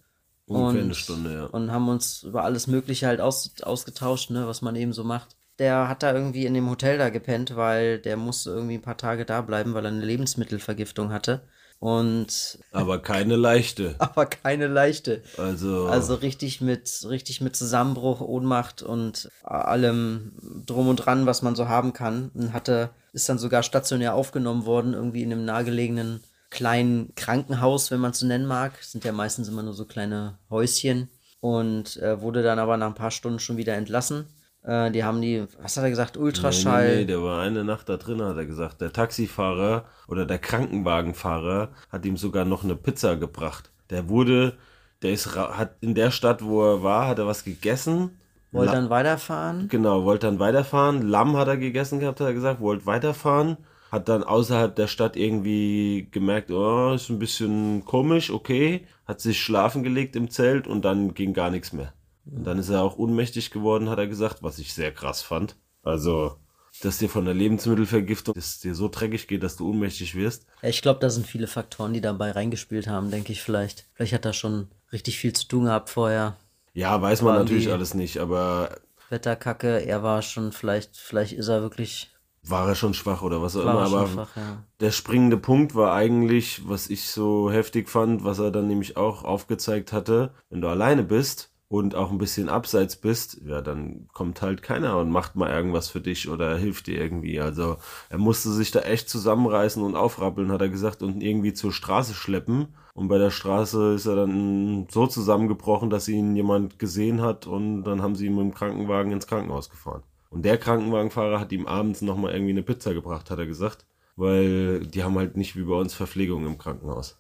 Ungefähr 0.50 0.81
und, 0.81 0.86
eine 0.88 0.96
Stunde, 0.96 1.34
ja. 1.34 1.46
Und 1.46 1.72
haben 1.72 1.88
uns 1.88 2.24
über 2.24 2.44
alles 2.44 2.68
Mögliche 2.68 3.07
halt 3.07 3.22
aus, 3.22 3.51
ausgetauscht, 3.62 4.31
ne, 4.31 4.48
was 4.48 4.62
man 4.62 4.75
eben 4.75 4.94
so 4.94 5.04
macht. 5.04 5.36
Der 5.60 5.88
hat 5.88 6.04
da 6.04 6.13
irgendwie 6.13 6.46
in 6.46 6.54
dem 6.54 6.69
Hotel 6.69 6.98
da 6.98 7.10
gepennt, 7.10 7.56
weil 7.56 8.00
der 8.00 8.18
musste 8.18 8.50
irgendwie 8.50 8.75
ein 8.75 8.81
paar 8.81 8.98
Tage 8.98 9.25
da 9.25 9.42
bleiben, 9.42 9.74
weil 9.74 9.86
er 9.86 9.92
eine 9.92 10.06
Lebensmittelvergiftung 10.06 11.12
hatte. 11.12 11.44
Und 11.80 12.60
Aber 12.72 13.00
keine 13.00 13.36
leichte. 13.36 13.96
aber 14.00 14.25
keine 14.25 14.68
leichte. 14.68 15.22
Also, 15.38 15.88
Also 15.88 16.16
richtig 16.16 16.60
mit 16.62 17.06
richtig 17.07 17.40
mit 17.42 17.56
Zusammenbruch, 17.56 18.19
Ohnmacht 18.22 18.81
und 18.81 19.30
allem 19.44 20.34
drum 20.66 20.90
und 20.90 20.98
dran, 20.98 21.25
was 21.25 21.42
man 21.42 21.56
so 21.56 21.68
haben 21.68 21.94
kann. 21.94 22.31
Und 22.34 22.54
hatte 22.54 22.90
ist 23.13 23.30
dann 23.30 23.38
sogar 23.38 23.63
stationär 23.63 24.13
aufgenommen 24.16 24.66
worden, 24.66 24.94
irgendwie 24.94 25.24
in 25.24 25.31
einem 25.31 25.45
nahegelegenen 25.45 26.22
kleinen 26.50 27.13
Krankenhaus, 27.16 27.92
wenn 27.92 28.00
man 28.00 28.12
es 28.12 28.19
so 28.19 28.26
nennen 28.26 28.45
mag. 28.45 28.74
Das 28.78 28.92
sind 28.92 29.04
ja 29.04 29.12
meistens 29.12 29.47
immer 29.47 29.64
nur 29.64 29.74
so 29.74 29.85
kleine 29.85 30.38
Häuschen 30.50 31.09
und 31.40 31.97
äh, 31.97 32.21
wurde 32.21 32.44
dann 32.44 32.59
aber 32.59 32.78
nach 32.78 32.88
ein 32.88 32.95
paar 32.95 33.12
Stunden 33.12 33.40
schon 33.40 33.57
wieder 33.57 33.76
entlassen. 33.76 34.26
Äh, 34.64 34.92
die 34.92 35.04
haben 35.04 35.21
die, 35.21 35.45
was 35.62 35.78
hat 35.78 35.83
er 35.83 35.90
gesagt, 35.90 36.18
Ultraschall. 36.18 36.83
Nee, 36.83 36.92
nee, 36.92 37.00
nee, 37.00 37.06
der 37.06 37.24
war 37.24 37.42
eine 37.42 37.64
Nacht 37.64 37.90
da 37.90 37.97
drin, 37.97 38.21
hat 38.21 38.38
er 38.38 38.45
gesagt. 38.45 38.81
Der 38.81 38.92
Taxifahrer 38.92 39.85
oder 40.07 40.26
der 40.26 40.40
Krankenwagenfahrer 40.40 41.69
hat 41.92 42.06
ihm 42.06 42.18
sogar 42.18 42.45
noch 42.45 42.64
eine 42.64 42.76
Pizza 42.76 43.16
gebracht. 43.16 43.71
Der 43.90 44.09
wurde, 44.09 44.57
der 45.02 45.12
ist, 45.12 45.35
hat 45.35 45.76
in 45.81 45.95
der 45.95 46.12
Stadt, 46.12 46.44
wo 46.44 46.64
er 46.64 46.83
war, 46.83 47.07
hat 47.07 47.19
er 47.19 47.28
was 47.28 47.44
gegessen. 47.44 48.19
Wollte 48.52 48.74
dann 48.74 48.90
weiterfahren. 48.90 49.68
Genau, 49.69 50.06
wollte 50.06 50.26
dann 50.26 50.40
weiterfahren. 50.40 51.07
Lamm 51.07 51.38
hat 51.38 51.47
er 51.47 51.57
gegessen 51.57 52.00
gehabt, 52.00 52.19
hat 52.19 52.28
er 52.28 52.33
gesagt, 52.33 52.59
wollte 52.62 52.88
weiterfahren. 52.88 53.57
Hat 53.92 54.10
dann 54.10 54.24
außerhalb 54.24 54.76
der 54.76 54.88
Stadt 54.88 55.16
irgendwie 55.16 56.08
gemerkt, 56.12 56.52
oh, 56.52 56.94
ist 56.94 57.10
ein 57.10 57.19
bisschen 57.19 57.86
komisch, 57.86 58.30
okay. 58.30 58.86
Hat 59.06 59.19
sich 59.19 59.42
schlafen 59.42 59.84
gelegt 59.84 60.16
im 60.16 60.30
Zelt 60.30 60.68
und 60.68 60.84
dann 60.84 61.14
ging 61.14 61.34
gar 61.34 61.50
nichts 61.50 61.74
mehr. 61.74 61.94
Und 62.26 62.46
dann 62.46 62.60
ist 62.60 62.69
er 62.69 62.84
auch 62.84 62.98
ohnmächtig 62.98 63.52
geworden, 63.52 63.90
hat 63.90 63.98
er 63.98 64.08
gesagt, 64.08 64.44
was 64.44 64.60
ich 64.60 64.74
sehr 64.74 64.92
krass 64.92 65.22
fand. 65.22 65.56
Also, 65.81 66.36
dass 66.81 67.00
dir 67.00 67.10
von 67.10 67.26
der 67.26 67.34
Lebensmittelvergiftung, 67.34 68.36
dass 68.36 68.46
es 68.46 68.60
dir 68.60 68.76
so 68.76 68.88
dreckig 68.88 69.28
geht, 69.28 69.44
dass 69.44 69.56
du 69.56 69.69
ohnmächtig 69.69 70.16
wirst. 70.16 70.46
Ich 70.62 70.81
glaube, 70.81 71.00
da 71.00 71.10
sind 71.10 71.26
viele 71.26 71.48
Faktoren, 71.48 71.94
die 71.94 72.02
dabei 72.02 72.31
reingespielt 72.31 72.88
haben, 72.88 73.10
denke 73.12 73.31
ich 73.31 73.42
vielleicht. 73.42 73.86
Vielleicht 73.94 74.14
hat 74.14 74.26
er 74.26 74.34
schon 74.34 74.68
richtig 74.92 75.18
viel 75.18 75.34
zu 75.34 75.48
tun 75.48 75.66
gehabt 75.66 75.90
vorher. 75.90 76.36
Ja, 76.74 77.02
weiß 77.02 77.24
man 77.24 77.36
natürlich 77.36 77.72
alles 77.72 77.94
nicht, 77.96 78.19
aber 78.19 78.69
Wetterkacke, 79.10 79.86
er 79.86 80.04
war 80.04 80.22
schon 80.22 80.52
vielleicht, 80.52 80.96
vielleicht 80.98 81.34
ist 81.34 81.48
er 81.48 81.62
wirklich, 81.62 82.12
war 82.44 82.68
er 82.68 82.76
schon 82.76 82.94
schwach 82.94 83.22
oder 83.22 83.42
was 83.42 83.56
auch 83.56 83.66
war 83.66 83.72
immer. 83.72 83.81
er 83.81 83.86
Aber 83.86 84.08
schwach, 84.08 84.36
ja. 84.36 84.64
Der 84.80 84.92
springende 84.92 85.38
Punkt 85.38 85.76
war 85.76 85.94
eigentlich, 85.94 86.68
was 86.68 86.90
ich 86.90 87.08
so 87.08 87.52
heftig 87.52 87.90
fand, 87.90 88.24
was 88.24 88.40
er 88.40 88.52
dann 88.52 88.68
nämlich 88.68 88.98
auch 88.98 89.24
aufgezeigt 89.24 89.94
hatte, 89.94 90.34
wenn 90.50 90.62
du 90.62 90.68
alleine 90.68 91.04
bist 91.04 91.52
und 91.69 91.94
auch 91.94 92.10
ein 92.10 92.18
bisschen 92.18 92.50
abseits 92.50 92.96
bist, 92.96 93.42
ja, 93.46 93.62
dann 93.62 94.08
kommt 94.12 94.42
halt 94.42 94.64
keiner 94.64 94.98
und 94.98 95.12
macht 95.12 95.36
mal 95.36 95.52
irgendwas 95.52 95.88
für 95.88 96.02
dich 96.02 96.28
oder 96.28 96.58
hilft 96.58 96.88
dir 96.88 97.00
irgendwie. 97.00 97.40
Also 97.40 97.78
er 98.10 98.18
musste 98.18 98.52
sich 98.52 98.72
da 98.72 98.80
echt 98.80 99.08
zusammenreißen 99.08 99.84
und 99.84 99.96
aufrappeln, 99.96 100.52
hat 100.52 100.62
er 100.62 100.69
gesagt, 100.69 101.04
und 101.04 101.22
irgendwie 101.22 101.54
zur 101.54 101.72
Straße 101.72 102.16
schleppen. 102.16 102.69
Und 102.96 103.08
bei 103.08 103.19
der 103.19 103.30
Straße 103.30 103.94
ist 103.94 104.08
er 104.08 104.16
dann 104.16 104.88
so 104.90 105.06
zusammengebrochen, 105.06 105.92
dass 105.92 106.08
ihn 106.08 106.36
jemand 106.36 106.80
gesehen 106.80 107.22
hat 107.22 107.46
und 107.46 107.84
dann 107.84 108.02
haben 108.02 108.16
sie 108.16 108.26
ihn 108.26 108.36
mit 108.36 108.46
dem 108.46 108.54
Krankenwagen 108.54 109.12
ins 109.12 109.28
Krankenhaus 109.28 109.69
gefahren. 109.69 110.02
Und 110.30 110.44
der 110.44 110.57
Krankenwagenfahrer 110.57 111.40
hat 111.40 111.52
ihm 111.52 111.66
abends 111.66 112.02
nochmal 112.02 112.33
irgendwie 112.33 112.52
eine 112.52 112.64
Pizza 112.64 112.94
gebracht, 112.94 113.30
hat 113.31 113.40
er 113.40 113.45
gesagt. 113.48 113.86
Weil 114.16 114.81
die 114.86 115.04
haben 115.04 115.18
halt 115.18 115.38
nicht 115.38 115.56
wie 115.56 115.64
bei 115.64 115.76
uns 115.76 115.94
Verpflegung 115.94 116.45
im 116.45 116.57
Krankenhaus. 116.57 117.18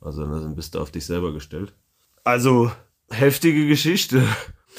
Also 0.00 0.24
dann 0.26 0.54
bist 0.54 0.74
du 0.74 0.80
auf 0.80 0.90
dich 0.90 1.04
selber 1.04 1.32
gestellt. 1.32 1.72
Also, 2.24 2.70
heftige 3.10 3.66
Geschichte, 3.66 4.22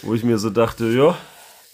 wo 0.02 0.14
ich 0.14 0.24
mir 0.24 0.38
so 0.38 0.50
dachte, 0.50 0.86
ja, 0.92 1.18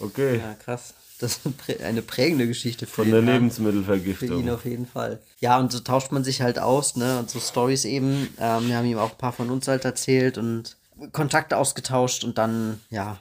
okay, 0.00 0.38
Ja, 0.38 0.54
krass. 0.54 0.94
Das 1.20 1.36
ist 1.36 1.46
eine 1.46 1.54
prä- 1.54 1.82
eine 1.82 2.02
prägende 2.02 2.46
Geschichte 2.48 2.86
für 2.86 3.02
von 3.04 3.10
der 3.10 3.14
Herrn. 3.14 3.24
Für 3.26 3.30
ihn 3.30 3.34
Lebensmittelvergiftung. 3.42 4.50
auf 4.50 4.64
jeden 4.64 4.86
Fall. 4.86 5.20
Ja, 5.38 5.58
und 5.60 5.70
so 5.70 5.78
tauscht 5.78 6.10
man 6.10 6.24
sich 6.24 6.42
halt 6.42 6.58
aus, 6.58 6.96
ne? 6.96 7.20
Und 7.20 7.30
so 7.30 7.38
Stories 7.38 7.84
eben. 7.84 8.28
Ähm, 8.38 8.66
wir 8.68 8.76
haben 8.76 8.84
ihm 8.86 8.98
auch 8.98 9.12
ein 9.12 9.18
paar 9.18 9.32
von 9.32 9.48
uns 9.48 9.68
halt 9.68 9.84
erzählt 9.84 10.38
und 10.38 10.76
Kontakte 11.12 11.56
ausgetauscht 11.56 12.24
und 12.24 12.36
dann, 12.36 12.80
ja, 12.90 13.18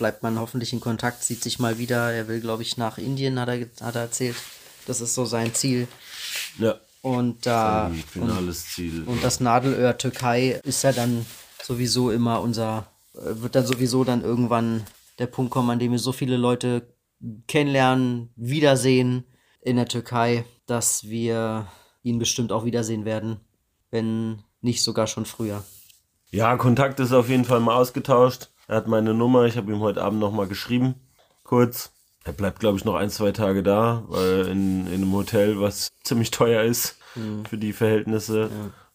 bleibt 0.00 0.22
man 0.22 0.40
hoffentlich 0.40 0.72
in 0.72 0.80
Kontakt, 0.80 1.22
sieht 1.22 1.42
sich 1.42 1.58
mal 1.58 1.76
wieder. 1.76 2.10
Er 2.10 2.26
will, 2.26 2.40
glaube 2.40 2.62
ich, 2.62 2.78
nach 2.78 2.96
Indien, 2.96 3.38
hat 3.38 3.48
er, 3.50 3.60
hat 3.82 3.94
er 3.96 4.00
erzählt. 4.00 4.34
Das 4.86 5.02
ist 5.02 5.14
so 5.14 5.26
sein 5.26 5.52
Ziel. 5.54 5.86
Ja, 6.58 6.80
Und 7.02 7.44
da. 7.44 7.88
ein 7.88 8.02
finales 8.10 8.64
Ziel. 8.72 9.02
Und 9.04 9.22
das 9.22 9.40
Nadelöhr 9.40 9.98
Türkei 9.98 10.58
ist 10.64 10.82
ja 10.84 10.92
dann 10.92 11.26
sowieso 11.62 12.10
immer 12.10 12.40
unser, 12.40 12.86
äh, 13.14 13.42
wird 13.42 13.54
dann 13.54 13.66
sowieso 13.66 14.02
dann 14.02 14.24
irgendwann 14.24 14.86
der 15.18 15.26
Punkt 15.26 15.52
kommen, 15.52 15.68
an 15.68 15.78
dem 15.78 15.92
wir 15.92 15.98
so 15.98 16.12
viele 16.12 16.38
Leute 16.38 16.94
kennenlernen, 17.46 18.30
wiedersehen 18.36 19.24
in 19.60 19.76
der 19.76 19.86
Türkei, 19.86 20.46
dass 20.64 21.04
wir 21.04 21.66
ihn 22.02 22.18
bestimmt 22.18 22.52
auch 22.52 22.64
wiedersehen 22.64 23.04
werden, 23.04 23.38
wenn 23.90 24.42
nicht 24.62 24.82
sogar 24.82 25.06
schon 25.06 25.26
früher. 25.26 25.62
Ja, 26.30 26.56
Kontakt 26.56 27.00
ist 27.00 27.12
auf 27.12 27.28
jeden 27.28 27.44
Fall 27.44 27.60
mal 27.60 27.74
ausgetauscht. 27.76 28.48
Er 28.70 28.76
hat 28.76 28.86
meine 28.86 29.14
Nummer, 29.14 29.46
ich 29.46 29.56
habe 29.56 29.72
ihm 29.72 29.80
heute 29.80 30.00
Abend 30.00 30.20
nochmal 30.20 30.46
geschrieben, 30.46 30.94
kurz. 31.42 31.90
Er 32.22 32.32
bleibt, 32.32 32.60
glaube 32.60 32.78
ich, 32.78 32.84
noch 32.84 32.94
ein, 32.94 33.10
zwei 33.10 33.32
Tage 33.32 33.64
da, 33.64 34.04
weil 34.06 34.46
in, 34.46 34.86
in 34.86 34.94
einem 35.02 35.12
Hotel, 35.12 35.60
was 35.60 35.88
ziemlich 36.04 36.30
teuer 36.30 36.62
ist 36.62 36.96
für 37.48 37.58
die 37.58 37.72
Verhältnisse, 37.72 38.48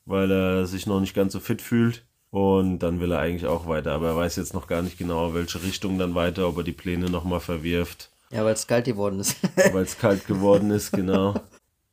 weil 0.06 0.32
er 0.32 0.66
sich 0.66 0.88
noch 0.88 1.02
nicht 1.02 1.14
ganz 1.14 1.34
so 1.34 1.42
fit 1.42 1.62
fühlt. 1.62 2.06
Und 2.32 2.80
dann 2.80 3.02
will 3.02 3.12
er 3.12 3.20
eigentlich 3.20 3.48
auch 3.48 3.68
weiter, 3.68 3.92
aber 3.92 4.08
er 4.12 4.16
weiß 4.16 4.38
jetzt 4.38 4.54
noch 4.54 4.68
gar 4.68 4.82
nicht 4.82 4.98
genau, 4.98 5.34
welche 5.34 5.62
Richtung 5.62 6.00
dann 6.00 6.16
weiter, 6.16 6.48
ob 6.48 6.56
er 6.56 6.64
die 6.64 6.72
Pläne 6.72 7.10
nochmal 7.10 7.42
verwirft, 7.42 8.12
Ja, 8.32 8.46
weil 8.46 8.54
es 8.54 8.68
kalt 8.68 8.86
geworden 8.86 9.20
ist. 9.20 9.36
weil 9.74 9.84
es 9.84 9.98
kalt 9.98 10.26
geworden 10.26 10.72
ist, 10.72 10.94
genau. 10.94 11.36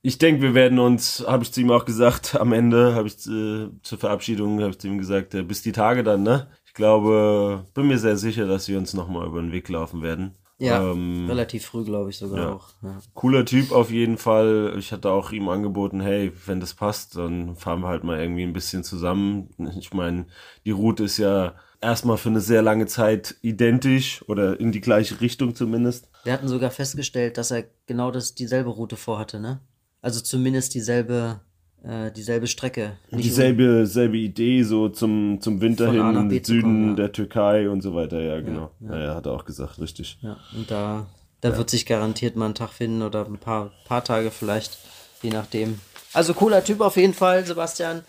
Ich 0.02 0.18
denke, 0.18 0.42
wir 0.42 0.54
werden 0.54 0.78
uns, 0.78 1.24
habe 1.26 1.42
ich 1.42 1.52
zu 1.52 1.60
ihm 1.60 1.72
auch 1.72 1.84
gesagt, 1.84 2.36
am 2.36 2.52
Ende 2.52 2.94
habe 2.94 3.08
ich 3.08 3.14
äh, 3.26 3.70
zur 3.82 3.98
Verabschiedung, 3.98 4.60
habe 4.60 4.70
ich 4.70 4.78
zu 4.78 4.86
ihm 4.86 4.98
gesagt, 4.98 5.34
äh, 5.34 5.42
bis 5.42 5.62
die 5.62 5.72
Tage 5.72 6.04
dann, 6.04 6.22
ne? 6.22 6.46
Ich 6.72 6.74
glaube, 6.74 7.66
bin 7.74 7.88
mir 7.88 7.98
sehr 7.98 8.16
sicher, 8.16 8.46
dass 8.46 8.66
wir 8.66 8.78
uns 8.78 8.94
nochmal 8.94 9.26
über 9.26 9.42
den 9.42 9.52
Weg 9.52 9.68
laufen 9.68 10.00
werden. 10.00 10.36
ja, 10.56 10.82
Ähm, 10.92 11.26
relativ 11.28 11.66
früh, 11.66 11.84
glaube 11.84 12.08
ich 12.08 12.16
sogar 12.16 12.38
ja. 12.38 12.52
auch. 12.54 12.70
Ja. 12.82 12.98
cooler 13.12 13.44
Typ 13.44 13.72
auf 13.72 13.90
jeden 13.90 14.16
Fall. 14.16 14.74
Ich 14.78 14.90
hatte 14.90 15.10
auch 15.10 15.32
ihm 15.32 15.50
angeboten, 15.50 16.00
hey, 16.00 16.32
wenn 16.46 16.60
das 16.60 16.72
passt, 16.72 17.16
dann 17.18 17.56
fahren 17.56 17.80
wir 17.80 17.88
halt 17.88 18.04
mal 18.04 18.18
irgendwie 18.18 18.44
ein 18.44 18.54
bisschen 18.54 18.84
zusammen. 18.84 19.50
Ich 19.78 19.92
meine, 19.92 20.24
die 20.64 20.70
Route 20.70 21.04
ist 21.04 21.18
ja 21.18 21.56
erstmal 21.82 22.16
für 22.16 22.30
eine 22.30 22.40
sehr 22.40 22.62
lange 22.62 22.86
Zeit 22.86 23.36
identisch 23.42 24.26
oder 24.26 24.58
in 24.58 24.72
die 24.72 24.80
gleiche 24.80 25.20
Richtung 25.20 25.54
zumindest. 25.54 26.08
Wir 26.24 26.32
hatten 26.32 26.48
sogar 26.48 26.70
festgestellt, 26.70 27.36
dass 27.36 27.50
er 27.50 27.64
genau 27.84 28.10
das 28.10 28.34
dieselbe 28.34 28.70
Route 28.70 28.96
vorhatte, 28.96 29.40
ne? 29.40 29.60
Also 30.00 30.20
zumindest 30.20 30.74
dieselbe, 30.74 31.40
äh, 31.82 32.10
dieselbe 32.12 32.46
Strecke. 32.46 32.98
Nicht 33.10 33.24
Dieselbe 33.24 33.86
selbe 33.86 34.16
Idee, 34.16 34.62
so 34.62 34.88
zum, 34.88 35.40
zum 35.40 35.60
Winter 35.60 35.90
hin 35.90 36.42
Süden 36.44 36.62
kommen, 36.62 36.88
ja. 36.90 36.94
der 36.94 37.12
Türkei 37.12 37.68
und 37.68 37.80
so 37.82 37.94
weiter, 37.94 38.20
ja, 38.20 38.40
genau. 38.40 38.70
Ja, 38.80 38.98
ja, 38.98 39.14
hat 39.14 39.26
er 39.26 39.32
auch 39.32 39.44
gesagt, 39.44 39.80
richtig. 39.80 40.18
Ja, 40.20 40.36
und 40.56 40.70
da, 40.70 41.06
da 41.40 41.56
wird 41.56 41.70
sich 41.70 41.86
garantiert 41.86 42.36
mal 42.36 42.46
ein 42.46 42.54
Tag 42.54 42.70
finden 42.70 43.02
oder 43.02 43.26
ein 43.26 43.38
paar, 43.38 43.72
paar 43.84 44.04
Tage 44.04 44.30
vielleicht, 44.30 44.78
je 45.22 45.30
nachdem. 45.30 45.80
Also 46.12 46.34
cooler 46.34 46.62
Typ 46.62 46.80
auf 46.80 46.96
jeden 46.96 47.14
Fall, 47.14 47.44
Sebastian. 47.44 48.02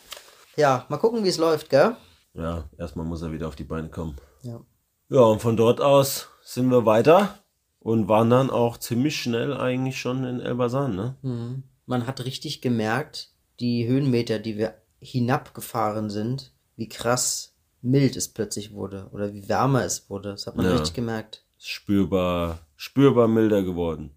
Ja, 0.56 0.86
mal 0.90 0.98
gucken, 0.98 1.24
wie 1.24 1.30
es 1.30 1.38
läuft, 1.38 1.70
gell? 1.70 1.96
Ja, 2.36 2.66
erstmal 2.78 3.06
muss 3.06 3.22
er 3.22 3.32
wieder 3.32 3.48
auf 3.48 3.56
die 3.56 3.64
Beine 3.64 3.90
kommen. 3.90 4.16
Ja. 4.44 4.60
Ja, 5.10 5.22
und 5.22 5.42
von 5.42 5.58
dort 5.58 5.82
aus 5.82 6.30
sind 6.44 6.70
wir 6.70 6.86
weiter 6.86 7.40
und 7.80 8.08
waren 8.08 8.30
dann 8.30 8.50
auch 8.50 8.78
ziemlich 8.78 9.16
schnell 9.16 9.56
eigentlich 9.56 10.00
schon 10.00 10.24
in 10.26 10.40
Elbasan, 10.40 10.96
ne? 10.96 11.64
Man 11.86 12.08
hat 12.08 12.24
richtig 12.26 12.62
gemerkt, 12.62 13.33
die 13.60 13.88
Höhenmeter, 13.88 14.40
die 14.40 14.58
wir 14.58 14.76
hinabgefahren 15.00 16.10
sind, 16.10 16.52
wie 16.76 16.88
krass 16.90 17.54
mild 17.82 18.16
es 18.16 18.30
plötzlich 18.30 18.74
wurde 18.74 19.10
oder 19.12 19.34
wie 19.34 19.48
wärmer 19.50 19.84
es 19.84 20.10
wurde. 20.10 20.30
Das 20.32 20.48
hat 20.48 20.56
man 20.56 20.66
Ja. 20.66 20.72
richtig 20.74 20.94
gemerkt. 20.94 21.44
Spürbar, 21.58 22.60
spürbar 22.76 23.28
milder 23.28 23.64
geworden. 23.64 24.12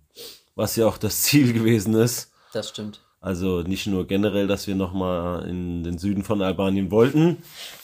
Was 0.54 0.76
ja 0.76 0.86
auch 0.86 0.98
das 0.98 1.22
Ziel 1.22 1.52
gewesen 1.52 1.94
ist. 1.94 2.32
Das 2.52 2.68
stimmt. 2.70 3.02
Also 3.20 3.62
nicht 3.62 3.86
nur 3.88 4.06
generell, 4.06 4.46
dass 4.46 4.66
wir 4.68 4.76
nochmal 4.76 5.48
in 5.48 5.82
den 5.82 5.98
Süden 5.98 6.22
von 6.22 6.42
Albanien 6.42 6.90
wollten, 6.92 7.38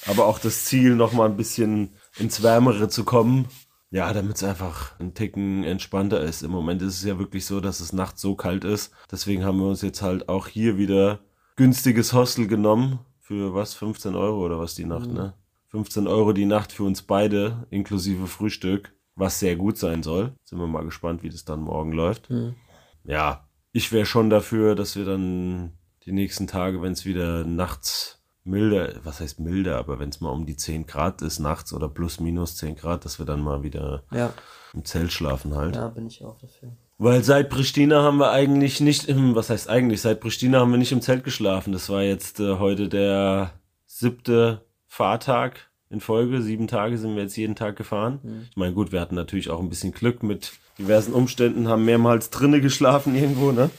aber 0.07 0.27
auch 0.27 0.39
das 0.39 0.67
Ziel, 0.67 0.95
nochmal 0.95 1.29
ein 1.29 1.37
bisschen 1.37 1.91
ins 2.19 2.43
Wärmere 2.45 2.89
zu 2.89 3.03
kommen. 3.05 3.47
Ja, 3.91 4.13
damit 4.13 4.37
es 4.37 4.45
einfach 4.45 4.99
ein 5.01 5.15
Ticken 5.15 5.65
entspannter 5.65 6.21
ist. 6.21 6.43
Im 6.43 6.51
Moment 6.53 6.81
ist 6.81 6.95
es 6.97 7.05
ja 7.05 7.19
wirklich 7.19 7.45
so, 7.45 7.61
dass 7.61 7.81
es 7.81 7.93
nachts 7.93 8.23
so 8.23 8.37
kalt 8.37 8.65
ist. 8.65 8.93
Deswegen 9.11 9.45
haben 9.45 9.59
wir 9.59 9.67
uns 9.67 9.83
jetzt 9.83 10.01
halt 10.01 10.29
auch 10.29 10.47
hier 10.47 10.79
wieder 10.79 11.19
günstiges 11.57 12.13
Hostel 12.13 12.47
genommen. 12.47 13.01
Für 13.21 13.55
was? 13.55 13.75
15 13.75 14.15
Euro 14.15 14.45
oder 14.45 14.59
was 14.59 14.75
die 14.75 14.85
Nacht, 14.85 15.11
ne? 15.11 15.35
15 15.69 16.07
Euro 16.07 16.33
die 16.33 16.45
Nacht 16.45 16.73
für 16.73 16.85
uns 16.85 17.03
beide, 17.03 17.67
inklusive 17.71 18.27
Frühstück, 18.27 18.93
was 19.15 19.39
sehr 19.39 19.57
gut 19.57 19.79
sein 19.79 20.03
soll. 20.03 20.33
Sind 20.45 20.59
wir 20.59 20.67
mal 20.67 20.85
gespannt, 20.85 21.23
wie 21.23 21.31
das 21.31 21.45
dann 21.45 21.61
morgen 21.61 21.93
läuft 21.93 22.29
ja, 23.05 23.49
ich 23.73 23.91
wäre 23.91 24.07
schon 24.07 24.31
dafür, 24.31 24.75
dass 24.75 24.97
wir 24.97 25.05
dann 25.05 25.73
die 26.05 26.13
nächsten 26.13 26.47
Tage, 26.47 26.83
wenn 26.83 26.93
es 26.93 27.05
wieder 27.05 27.45
nachts 27.45 28.23
milder, 28.45 28.95
was 29.05 29.21
heißt 29.21 29.41
milder, 29.41 29.79
aber 29.79 29.99
wenn 29.99 30.09
es 30.11 30.21
mal 30.21 30.31
um 30.31 30.47
die 30.47 30.57
10 30.57 30.87
Grad 30.87 31.23
ist 31.23 31.39
nachts 31.39 31.73
oder 31.73 31.89
plus 31.89 32.21
minus 32.21 32.57
10 32.57 32.77
Grad, 32.77 33.05
dass 33.05 33.19
wir 33.19 33.27
dann 33.27 33.41
mal 33.41 33.63
wieder 33.63 34.03
Ja, 34.13 34.33
im 34.75 34.85
Zelt 34.85 35.13
schlafen 35.13 35.55
halt. 35.57 35.77
ja, 35.77 35.89
bin 35.89 36.07
ich 36.07 36.25
auch 36.25 36.39
dafür. 36.39 36.73
Weil 37.03 37.25
seit 37.25 37.51
Pristina 37.51 38.01
haben 38.05 38.19
wir 38.19 38.31
eigentlich 38.31 38.81
nicht 38.81 39.09
im, 39.09 39.35
was 39.35 39.51
heißt 39.51 39.69
eigentlich, 39.69 40.01
seit 40.01 40.21
Pristina 40.21 40.61
haben 40.61 40.71
wir 40.71 40.79
nicht 40.79 40.93
im 40.93 41.01
Zelt 41.01 41.25
geschlafen. 41.25 41.73
Das 41.73 41.89
war 41.89 42.05
jetzt 42.05 42.39
äh, 42.39 42.59
heute 42.59 42.89
der 42.89 43.55
siebte 43.87 44.65
Fahrtag 44.87 45.73
in 45.91 45.99
Folge. 45.99 46.41
Sieben 46.43 46.69
Tage 46.69 46.99
sind 46.99 47.17
wir 47.17 47.25
jetzt 47.25 47.35
jeden 47.35 47.57
Tag 47.57 47.75
gefahren. 47.75 48.47
Ich 48.49 48.57
meine, 48.57 48.73
gut, 48.73 48.93
wir 48.93 49.01
hatten 49.01 49.17
natürlich 49.17 49.51
auch 49.51 49.59
ein 49.59 49.69
bisschen 49.69 49.91
Glück 49.91 50.23
mit 50.23 50.53
diversen 50.79 51.13
Umständen, 51.13 51.67
haben 51.67 51.85
mehrmals 51.85 52.31
drinne 52.31 52.61
geschlafen 52.61 53.17
irgendwo, 53.17 53.51
ne? 53.51 53.71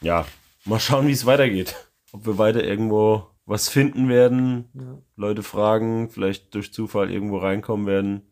Ja, 0.00 0.24
mal 0.64 0.80
schauen, 0.80 1.08
wie 1.08 1.12
es 1.12 1.26
weitergeht. 1.26 1.76
Ob 2.10 2.24
wir 2.24 2.38
weiter 2.38 2.64
irgendwo 2.64 3.26
was 3.44 3.68
finden 3.68 4.08
werden, 4.08 5.02
Leute 5.14 5.42
fragen, 5.42 6.08
vielleicht 6.08 6.54
durch 6.54 6.72
Zufall 6.72 7.10
irgendwo 7.10 7.36
reinkommen 7.36 7.86
werden. 7.86 8.22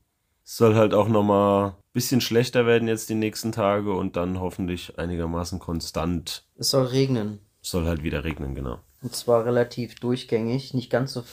Es 0.47 0.57
soll 0.57 0.77
halt 0.77 0.95
auch 0.95 1.09
nochmal 1.09 1.77
bisschen 1.99 2.21
schlechter 2.21 2.64
werden 2.64 2.87
jetzt 2.87 3.09
die 3.09 3.17
nächsten 3.17 3.50
Tage 3.50 3.93
und 3.93 4.14
dann 4.14 4.38
hoffentlich 4.38 5.00
einigermaßen 5.00 5.59
konstant. 5.59 6.45
Es 6.57 6.71
soll 6.71 6.87
regnen. 6.87 7.40
Es 7.61 7.71
soll 7.71 7.87
halt 7.87 8.05
wieder 8.05 8.23
regnen, 8.23 8.55
genau. 8.55 8.78
Und 9.02 9.17
zwar 9.17 9.45
relativ 9.45 9.97
durchgängig. 9.97 10.75
Nicht 10.75 10.90
ganz 10.90 11.12
so, 11.12 11.25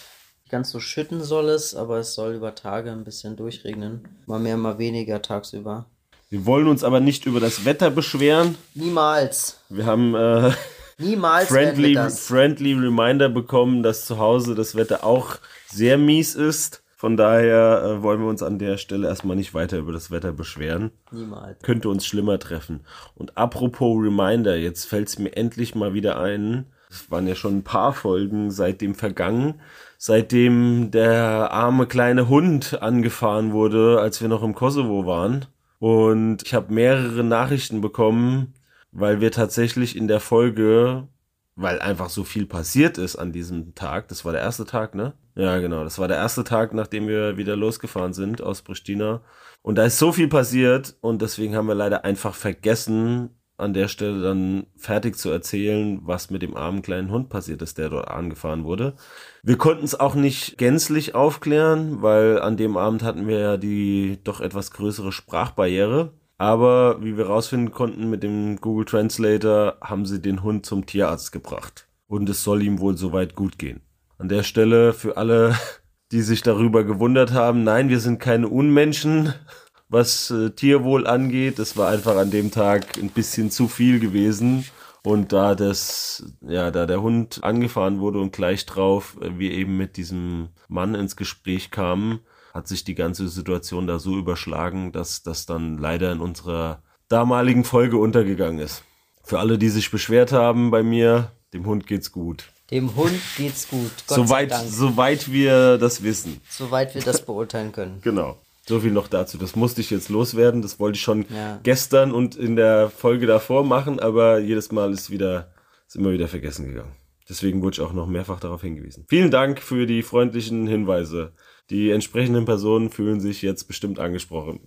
ganz 0.49 0.71
so 0.71 0.79
schütten 0.79 1.23
soll 1.23 1.49
es, 1.49 1.75
aber 1.75 1.99
es 1.99 2.15
soll 2.15 2.33
über 2.33 2.55
Tage 2.55 2.91
ein 2.91 3.03
bisschen 3.03 3.35
durchregnen. 3.35 4.07
Mal 4.25 4.39
mehr, 4.39 4.57
mal 4.57 4.79
weniger 4.79 5.21
tagsüber. 5.21 5.85
Wir 6.29 6.47
wollen 6.47 6.67
uns 6.67 6.83
aber 6.83 6.99
nicht 6.99 7.27
über 7.27 7.39
das 7.39 7.63
Wetter 7.63 7.91
beschweren. 7.91 8.57
Niemals. 8.73 9.59
Wir 9.69 9.85
haben 9.85 10.15
äh, 10.15 10.51
Niemals 10.97 11.47
friendly, 11.47 11.95
friendly 12.09 12.73
Reminder 12.73 13.29
bekommen, 13.29 13.83
dass 13.83 14.05
zu 14.05 14.17
Hause 14.17 14.55
das 14.55 14.73
Wetter 14.73 15.03
auch 15.03 15.37
sehr 15.67 15.99
mies 15.99 16.33
ist. 16.33 16.81
Von 17.05 17.17
daher 17.17 17.83
äh, 17.83 18.01
wollen 18.01 18.19
wir 18.21 18.27
uns 18.29 18.41
an 18.41 18.57
der 18.57 18.77
Stelle 18.77 19.07
erstmal 19.07 19.35
nicht 19.35 19.53
weiter 19.53 19.77
über 19.77 19.91
das 19.91 20.09
Wetter 20.09 20.31
beschweren. 20.31 20.89
Niemals. 21.11 21.61
Könnte 21.61 21.87
uns 21.89 22.03
schlimmer 22.03 22.39
treffen. 22.39 22.79
Und 23.13 23.37
apropos 23.37 24.03
Reminder, 24.03 24.55
jetzt 24.55 24.85
fällt 24.85 25.09
es 25.09 25.19
mir 25.19 25.29
endlich 25.37 25.75
mal 25.75 25.93
wieder 25.93 26.19
ein. 26.19 26.65
Es 26.89 27.11
waren 27.11 27.27
ja 27.27 27.35
schon 27.35 27.57
ein 27.57 27.63
paar 27.63 27.93
Folgen 27.93 28.49
seitdem 28.49 28.95
vergangen, 28.95 29.61
seitdem 29.99 30.89
der 30.89 31.51
arme 31.51 31.85
kleine 31.85 32.27
Hund 32.27 32.81
angefahren 32.81 33.51
wurde, 33.51 33.99
als 33.99 34.19
wir 34.19 34.27
noch 34.27 34.41
im 34.41 34.55
Kosovo 34.55 35.05
waren. 35.05 35.45
Und 35.77 36.41
ich 36.43 36.55
habe 36.55 36.73
mehrere 36.73 37.23
Nachrichten 37.23 37.81
bekommen, 37.81 38.55
weil 38.91 39.21
wir 39.21 39.31
tatsächlich 39.31 39.95
in 39.95 40.07
der 40.07 40.21
Folge, 40.21 41.07
weil 41.55 41.79
einfach 41.79 42.09
so 42.09 42.23
viel 42.23 42.45
passiert 42.45 42.97
ist 42.97 43.15
an 43.15 43.31
diesem 43.31 43.75
Tag, 43.75 44.07
das 44.09 44.25
war 44.25 44.33
der 44.33 44.41
erste 44.41 44.65
Tag, 44.65 44.95
ne? 44.95 45.13
Ja, 45.35 45.57
genau, 45.59 45.83
das 45.83 45.99
war 45.99 46.07
der 46.07 46.17
erste 46.17 46.43
Tag, 46.43 46.73
nachdem 46.73 47.07
wir 47.07 47.37
wieder 47.37 47.55
losgefahren 47.55 48.13
sind 48.13 48.41
aus 48.41 48.61
Pristina. 48.61 49.21
Und 49.61 49.77
da 49.77 49.85
ist 49.85 49.99
so 49.99 50.11
viel 50.11 50.27
passiert 50.27 50.95
und 51.01 51.21
deswegen 51.21 51.55
haben 51.55 51.67
wir 51.67 51.75
leider 51.75 52.05
einfach 52.05 52.35
vergessen, 52.35 53.31
an 53.57 53.73
der 53.73 53.87
Stelle 53.87 54.21
dann 54.21 54.67
fertig 54.75 55.17
zu 55.17 55.29
erzählen, 55.29 55.99
was 56.03 56.29
mit 56.29 56.41
dem 56.41 56.57
armen 56.57 56.81
kleinen 56.81 57.09
Hund 57.09 57.29
passiert 57.29 57.61
ist, 57.61 57.77
der 57.77 57.89
dort 57.89 58.09
angefahren 58.09 58.65
wurde. 58.65 58.95
Wir 59.43 59.57
konnten 59.57 59.85
es 59.85 59.97
auch 59.97 60.15
nicht 60.15 60.57
gänzlich 60.57 61.15
aufklären, 61.15 62.01
weil 62.01 62.41
an 62.41 62.57
dem 62.57 62.75
Abend 62.75 63.03
hatten 63.03 63.27
wir 63.27 63.39
ja 63.39 63.57
die 63.57 64.19
doch 64.23 64.41
etwas 64.41 64.71
größere 64.71 65.11
Sprachbarriere. 65.11 66.11
Aber 66.37 67.01
wie 67.01 67.17
wir 67.17 67.27
rausfinden 67.27 67.71
konnten 67.71 68.09
mit 68.09 68.23
dem 68.23 68.57
Google 68.57 68.85
Translator, 68.85 69.77
haben 69.81 70.05
sie 70.05 70.21
den 70.21 70.43
Hund 70.43 70.65
zum 70.65 70.85
Tierarzt 70.85 71.31
gebracht. 71.31 71.87
Und 72.07 72.29
es 72.29 72.43
soll 72.43 72.61
ihm 72.63 72.79
wohl 72.79 72.97
soweit 72.97 73.35
gut 73.35 73.57
gehen. 73.57 73.81
An 74.17 74.29
der 74.29 74.43
Stelle 74.43 74.93
für 74.93 75.17
alle, 75.17 75.55
die 76.11 76.21
sich 76.21 76.41
darüber 76.41 76.83
gewundert 76.83 77.33
haben, 77.33 77.63
nein, 77.63 77.89
wir 77.89 77.99
sind 77.99 78.19
keine 78.19 78.47
Unmenschen, 78.47 79.33
was 79.89 80.29
äh, 80.31 80.51
Tierwohl 80.51 81.07
angeht. 81.07 81.59
Es 81.59 81.77
war 81.77 81.89
einfach 81.89 82.17
an 82.17 82.31
dem 82.31 82.51
Tag 82.51 82.97
ein 82.97 83.09
bisschen 83.09 83.49
zu 83.49 83.67
viel 83.67 83.99
gewesen. 83.99 84.65
Und 85.03 85.33
da 85.33 85.53
das, 85.53 86.33
ja, 86.41 86.71
da 86.71 86.87
der 86.87 87.01
Hund 87.01 87.43
angefahren 87.43 87.99
wurde 87.99 88.19
und 88.19 88.33
gleich 88.33 88.65
drauf 88.65 89.17
äh, 89.21 89.37
wir 89.37 89.51
eben 89.51 89.77
mit 89.77 89.97
diesem 89.97 90.49
Mann 90.67 90.95
ins 90.95 91.15
Gespräch 91.15 91.71
kamen, 91.71 92.19
hat 92.55 92.69
sich 92.69 92.85
die 92.85 92.95
ganze 92.95 93.27
Situation 93.27 93.85
da 93.85 93.99
so 93.99 94.17
überschlagen, 94.17 94.93
dass 94.93 95.23
das 95.23 95.45
dann 95.45 95.77
leider 95.77 96.13
in 96.13 96.21
unserer 96.21 96.81
damaligen 97.09 97.65
Folge 97.65 97.97
untergegangen 97.97 98.59
ist. 98.59 98.83
Für 99.25 99.39
alle, 99.39 99.57
die 99.57 99.67
sich 99.67 99.91
beschwert 99.91 100.31
haben 100.31 100.71
bei 100.71 100.81
mir, 100.81 101.31
dem 101.53 101.65
Hund 101.65 101.85
geht's 101.85 102.13
gut. 102.13 102.45
Dem 102.71 102.95
Hund 102.95 103.19
geht's 103.37 103.67
gut. 103.67 103.91
Gott 104.07 104.15
Soweit, 104.15 104.51
sei 104.51 104.57
Dank. 104.57 104.69
soweit 104.71 105.31
wir 105.31 105.77
das 105.77 106.01
wissen. 106.01 106.39
Soweit 106.49 106.95
wir 106.95 107.01
das 107.01 107.25
beurteilen 107.25 107.73
können. 107.73 107.99
Genau. 108.01 108.37
So 108.67 108.79
viel 108.79 108.91
noch 108.91 109.09
dazu. 109.09 109.37
Das 109.37 109.55
musste 109.55 109.81
ich 109.81 109.91
jetzt 109.91 110.09
loswerden. 110.09 110.61
Das 110.63 110.79
wollte 110.79 110.95
ich 110.95 111.01
schon 111.03 111.25
Ja. 111.29 111.59
gestern 111.61 112.11
und 112.13 112.35
in 112.35 112.55
der 112.55 112.89
Folge 112.89 113.27
davor 113.27 113.63
machen, 113.65 113.99
aber 113.99 114.39
jedes 114.39 114.71
Mal 114.71 114.91
ist 114.93 115.11
wieder, 115.11 115.51
ist 115.87 115.97
immer 115.97 116.11
wieder 116.13 116.27
vergessen 116.29 116.65
gegangen. 116.69 116.93
Deswegen 117.29 117.61
wurde 117.61 117.75
ich 117.75 117.81
auch 117.81 117.93
noch 117.93 118.07
mehrfach 118.07 118.39
darauf 118.39 118.61
hingewiesen. 118.61 119.05
Vielen 119.09 119.29
Dank 119.29 119.59
für 119.59 119.85
die 119.85 120.01
freundlichen 120.03 120.65
Hinweise. 120.67 121.33
Die 121.69 121.89
entsprechenden 121.89 122.45
Personen 122.45 122.91
fühlen 122.91 123.19
sich 123.19 123.41
jetzt 123.41 123.65
bestimmt 123.65 123.99
angesprochen. 123.99 124.59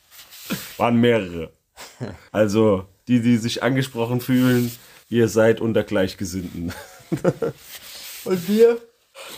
Waren 0.76 1.00
mehrere. 1.00 1.52
Also, 2.32 2.86
die, 3.06 3.20
die 3.20 3.36
sich 3.36 3.62
angesprochen 3.62 4.20
fühlen, 4.20 4.70
ihr 5.08 5.28
seid 5.28 5.60
unter 5.60 5.84
Gleichgesinnten. 5.84 6.72
Und 8.24 8.48
wir 8.48 8.78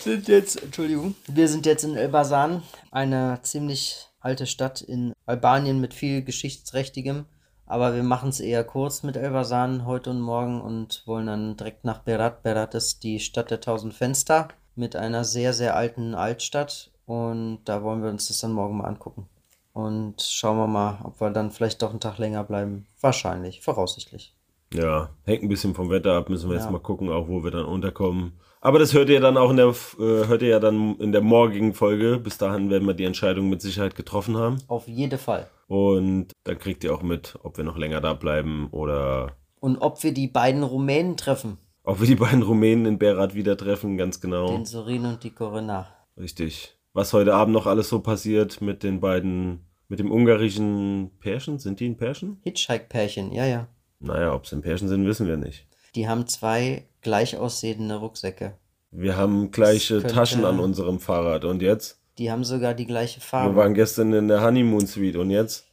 sind 0.00 0.28
jetzt, 0.28 0.62
Entschuldigung, 0.62 1.14
wir 1.26 1.48
sind 1.48 1.66
jetzt 1.66 1.84
in 1.84 1.96
Elbasan, 1.96 2.62
eine 2.90 3.40
ziemlich 3.42 4.06
alte 4.20 4.46
Stadt 4.46 4.80
in 4.80 5.12
Albanien 5.26 5.80
mit 5.80 5.92
viel 5.92 6.22
Geschichtsträchtigem. 6.22 7.26
Aber 7.66 7.94
wir 7.94 8.04
machen 8.04 8.28
es 8.28 8.40
eher 8.40 8.62
kurz 8.64 9.02
mit 9.02 9.16
Elbasan 9.16 9.84
heute 9.86 10.10
und 10.10 10.20
morgen 10.20 10.60
und 10.60 11.02
wollen 11.04 11.26
dann 11.26 11.56
direkt 11.56 11.84
nach 11.84 11.98
Berat. 11.98 12.42
Berat 12.44 12.74
ist 12.74 13.02
die 13.02 13.18
Stadt 13.18 13.50
der 13.50 13.60
tausend 13.60 13.92
Fenster 13.92 14.48
mit 14.76 14.96
einer 14.96 15.24
sehr, 15.24 15.52
sehr 15.52 15.76
alten 15.76 16.14
Altstadt. 16.14 16.90
Und 17.06 17.60
da 17.64 17.82
wollen 17.82 18.02
wir 18.02 18.10
uns 18.10 18.28
das 18.28 18.38
dann 18.40 18.52
morgen 18.52 18.78
mal 18.78 18.84
angucken. 18.84 19.26
Und 19.72 20.22
schauen 20.22 20.56
wir 20.56 20.66
mal, 20.66 20.98
ob 21.04 21.20
wir 21.20 21.30
dann 21.30 21.50
vielleicht 21.50 21.82
doch 21.82 21.90
einen 21.90 22.00
Tag 22.00 22.18
länger 22.18 22.44
bleiben. 22.44 22.86
Wahrscheinlich, 23.00 23.60
voraussichtlich. 23.60 24.34
Ja, 24.72 25.10
hängt 25.24 25.42
ein 25.42 25.48
bisschen 25.48 25.74
vom 25.74 25.90
Wetter 25.90 26.14
ab, 26.14 26.28
müssen 26.28 26.48
wir 26.48 26.56
jetzt 26.56 26.64
Ja. 26.64 26.70
mal 26.70 26.80
gucken, 26.80 27.10
auch 27.10 27.28
wo 27.28 27.44
wir 27.44 27.50
dann 27.50 27.66
unterkommen. 27.66 28.32
Aber 28.60 28.78
das 28.80 28.94
hört 28.94 29.08
ihr 29.10 29.20
dann 29.20 29.36
auch 29.36 29.50
in 29.50 29.58
der, 29.58 29.68
äh, 29.68 30.26
hört 30.26 30.42
ihr 30.42 30.48
ja 30.48 30.58
dann 30.58 30.96
in 30.96 31.12
der 31.12 31.20
morgigen 31.20 31.72
Folge. 31.72 32.18
Bis 32.18 32.36
dahin 32.38 32.68
werden 32.70 32.86
wir 32.88 32.94
die 32.94 33.04
Entscheidung 33.04 33.48
mit 33.48 33.62
Sicherheit 33.62 33.94
getroffen 33.94 34.36
haben. 34.36 34.58
Auf 34.66 34.88
jeden 34.88 35.18
Fall. 35.18 35.46
Und 35.68 36.28
dann 36.44 36.58
kriegt 36.58 36.82
ihr 36.82 36.92
auch 36.94 37.02
mit, 37.02 37.38
ob 37.44 37.56
wir 37.58 37.64
noch 37.64 37.76
länger 37.76 38.00
da 38.00 38.14
bleiben 38.14 38.68
oder 38.72 39.32
Und 39.60 39.78
ob 39.78 40.02
wir 40.02 40.12
die 40.12 40.26
beiden 40.26 40.62
Rumänen 40.64 41.16
treffen. 41.16 41.58
Ob 41.86 42.00
wir 42.00 42.06
die 42.06 42.16
beiden 42.16 42.42
Rumänen 42.42 42.84
in 42.86 42.98
Berat 42.98 43.34
wieder 43.34 43.56
treffen, 43.56 43.96
ganz 43.96 44.20
genau. 44.20 44.48
Den 44.48 44.64
Sorin 44.66 45.06
und 45.06 45.24
die 45.24 45.30
Corinna. 45.30 45.88
Richtig. 46.18 46.76
Was 46.92 47.12
heute 47.12 47.34
Abend 47.34 47.54
noch 47.54 47.66
alles 47.66 47.88
so 47.88 48.00
passiert 48.00 48.60
mit 48.60 48.82
den 48.82 49.00
beiden, 49.00 49.66
mit 49.88 49.98
dem 49.98 50.10
ungarischen 50.10 51.10
Pärchen. 51.20 51.58
Sind 51.58 51.80
die 51.80 51.88
ein 51.88 51.96
Pärchen? 51.96 52.38
Hitchhike-Pärchen, 52.42 53.32
ja, 53.32 53.46
ja. 53.46 53.68
Naja, 54.00 54.34
ob 54.34 54.46
sie 54.46 54.56
ein 54.56 54.62
Pärchen 54.62 54.88
sind, 54.88 55.06
wissen 55.06 55.26
wir 55.26 55.36
nicht. 55.36 55.66
Die 55.94 56.08
haben 56.08 56.26
zwei 56.26 56.86
gleich 57.02 57.36
aussehende 57.36 57.96
Rucksäcke. 57.96 58.54
Wir 58.90 59.16
haben 59.16 59.50
gleiche 59.50 60.00
könnte- 60.00 60.14
Taschen 60.14 60.44
an 60.44 60.58
unserem 60.60 61.00
Fahrrad. 61.00 61.44
Und 61.44 61.62
jetzt? 61.62 62.00
Die 62.18 62.30
haben 62.30 62.44
sogar 62.44 62.72
die 62.74 62.86
gleiche 62.86 63.18
Wir 63.20 63.24
Farbe. 63.24 63.56
waren 63.56 63.74
gestern 63.74 64.12
in 64.14 64.28
der 64.28 64.42
Honeymoon 64.42 64.86
Suite 64.86 65.16
und 65.16 65.30
jetzt 65.30 65.66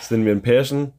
sind 0.00 0.24
wir 0.24 0.32
ein 0.32 0.42
Pärchen. 0.42 0.92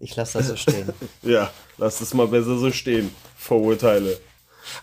Ich 0.00 0.14
lasse 0.16 0.38
das 0.38 0.48
so 0.48 0.56
stehen. 0.56 0.88
Ja, 1.22 1.50
lass 1.78 2.00
es 2.00 2.12
mal 2.14 2.28
besser 2.28 2.58
so 2.58 2.70
stehen. 2.70 3.10
Vorurteile. 3.36 4.18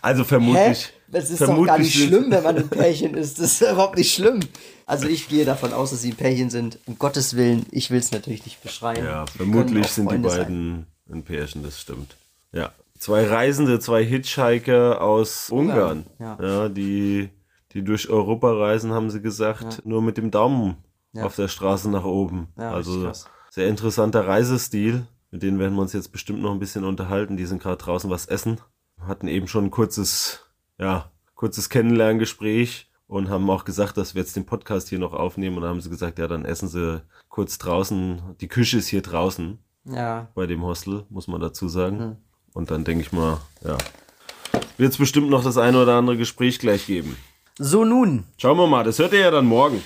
Also 0.00 0.24
vermutlich. 0.24 0.92
Das 1.08 1.30
ist 1.30 1.40
doch 1.40 1.46
vermutlich 1.46 1.68
gar 1.68 1.78
nicht 1.78 1.94
schlimm, 1.94 2.30
wenn 2.30 2.42
man 2.42 2.56
ein 2.56 2.68
Pärchen 2.68 3.14
ist. 3.14 3.38
Das 3.38 3.52
ist 3.52 3.60
überhaupt 3.62 3.96
nicht 3.98 4.12
schlimm. 4.14 4.40
Also 4.86 5.06
ich 5.06 5.28
gehe 5.28 5.44
davon 5.44 5.72
aus, 5.72 5.90
dass 5.90 6.02
sie 6.02 6.10
ein 6.12 6.16
Pärchen 6.16 6.50
sind. 6.50 6.78
Um 6.86 6.98
Gottes 6.98 7.36
Willen, 7.36 7.66
ich 7.70 7.90
will 7.90 7.98
es 7.98 8.10
natürlich 8.10 8.44
nicht 8.44 8.62
beschreiben. 8.62 9.04
Ja, 9.04 9.26
vermutlich 9.26 9.86
sind 9.88 10.06
die 10.06 10.10
Freunde 10.14 10.30
sein. 10.30 10.38
beiden 10.38 10.86
ein 11.12 11.22
Pärchen, 11.22 11.62
das 11.62 11.80
stimmt. 11.80 12.16
Ja. 12.52 12.72
Zwei 12.98 13.26
Reisende, 13.26 13.78
zwei 13.80 14.04
Hitchhiker 14.04 15.02
aus 15.02 15.50
Ungarn. 15.50 16.06
ja. 16.18 16.38
Ja, 16.40 16.68
die, 16.70 17.28
die 17.72 17.82
durch 17.84 18.08
Europa 18.08 18.50
reisen, 18.52 18.92
haben 18.92 19.10
sie 19.10 19.20
gesagt, 19.20 19.82
nur 19.84 20.00
mit 20.00 20.16
dem 20.16 20.30
Daumen 20.30 20.76
Ja. 21.12 21.24
auf 21.24 21.36
der 21.36 21.48
Straße 21.48 21.90
nach 21.90 22.04
oben. 22.04 22.48
Ja, 22.58 22.72
also 22.72 23.02
krass. 23.04 23.26
Sehr 23.54 23.68
interessanter 23.68 24.26
Reisestil. 24.26 25.06
Mit 25.30 25.44
denen 25.44 25.60
werden 25.60 25.76
wir 25.76 25.82
uns 25.82 25.92
jetzt 25.92 26.10
bestimmt 26.10 26.42
noch 26.42 26.50
ein 26.50 26.58
bisschen 26.58 26.82
unterhalten. 26.82 27.36
Die 27.36 27.46
sind 27.46 27.62
gerade 27.62 27.76
draußen 27.76 28.10
was 28.10 28.26
essen. 28.26 28.60
Hatten 29.00 29.28
eben 29.28 29.46
schon 29.46 29.66
ein 29.66 29.70
kurzes, 29.70 30.40
ja, 30.76 31.12
kurzes 31.36 31.68
Kennenlerngespräch 31.68 32.90
und 33.06 33.28
haben 33.28 33.48
auch 33.48 33.64
gesagt, 33.64 33.96
dass 33.96 34.16
wir 34.16 34.22
jetzt 34.22 34.34
den 34.34 34.44
Podcast 34.44 34.88
hier 34.88 34.98
noch 34.98 35.12
aufnehmen. 35.12 35.54
Und 35.54 35.62
dann 35.62 35.70
haben 35.70 35.80
sie 35.80 35.88
gesagt, 35.88 36.18
ja, 36.18 36.26
dann 36.26 36.44
essen 36.44 36.66
sie 36.68 37.00
kurz 37.28 37.56
draußen. 37.58 38.34
Die 38.40 38.48
Küche 38.48 38.78
ist 38.78 38.88
hier 38.88 39.02
draußen 39.02 39.60
Ja, 39.84 40.26
bei 40.34 40.46
dem 40.46 40.64
Hostel, 40.64 41.04
muss 41.08 41.28
man 41.28 41.40
dazu 41.40 41.68
sagen. 41.68 41.98
Hm. 42.00 42.16
Und 42.54 42.72
dann 42.72 42.82
denke 42.82 43.02
ich 43.02 43.12
mal, 43.12 43.38
ja, 43.64 43.78
wird 44.78 44.90
es 44.90 44.98
bestimmt 44.98 45.30
noch 45.30 45.44
das 45.44 45.58
eine 45.58 45.80
oder 45.80 45.94
andere 45.94 46.16
Gespräch 46.16 46.58
gleich 46.58 46.86
geben. 46.86 47.16
so 47.56 47.84
nun. 47.84 48.24
Schauen 48.36 48.58
wir 48.58 48.66
mal, 48.66 48.82
das 48.82 48.98
hört 48.98 49.12
ihr 49.12 49.20
ja 49.20 49.30
dann 49.30 49.46
morgen. 49.46 49.80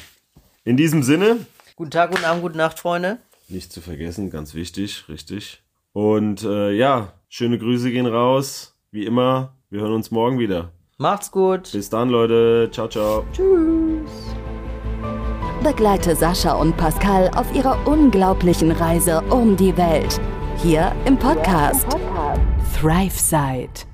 In 0.64 0.78
diesem 0.78 1.02
Sinne, 1.02 1.44
Guten 1.76 1.90
Tag, 1.90 2.10
guten 2.10 2.24
Abend, 2.24 2.42
gute 2.42 2.56
Nacht, 2.56 2.80
Freunde. 2.80 3.18
Nicht 3.50 3.72
zu 3.72 3.80
vergessen, 3.80 4.30
ganz 4.30 4.54
wichtig, 4.54 5.08
richtig. 5.08 5.62
Und 5.92 6.44
äh, 6.44 6.72
ja, 6.72 7.12
schöne 7.28 7.58
Grüße 7.58 7.90
gehen 7.90 8.06
raus. 8.06 8.74
Wie 8.90 9.04
immer, 9.04 9.54
wir 9.70 9.80
hören 9.80 9.94
uns 9.94 10.10
morgen 10.10 10.38
wieder. 10.38 10.72
Macht's 10.98 11.30
gut. 11.30 11.70
Bis 11.72 11.90
dann, 11.90 12.08
Leute. 12.08 12.68
Ciao, 12.72 12.88
ciao. 12.88 13.24
Begleite 15.62 16.14
Sascha 16.14 16.52
und 16.52 16.76
Pascal 16.76 17.30
auf 17.34 17.54
ihrer 17.54 17.86
unglaublichen 17.86 18.72
Reise 18.72 19.22
um 19.30 19.56
die 19.56 19.76
Welt. 19.76 20.20
Hier 20.62 20.94
im 21.04 21.18
Podcast 21.18 21.86
ThriveSide. 22.74 23.87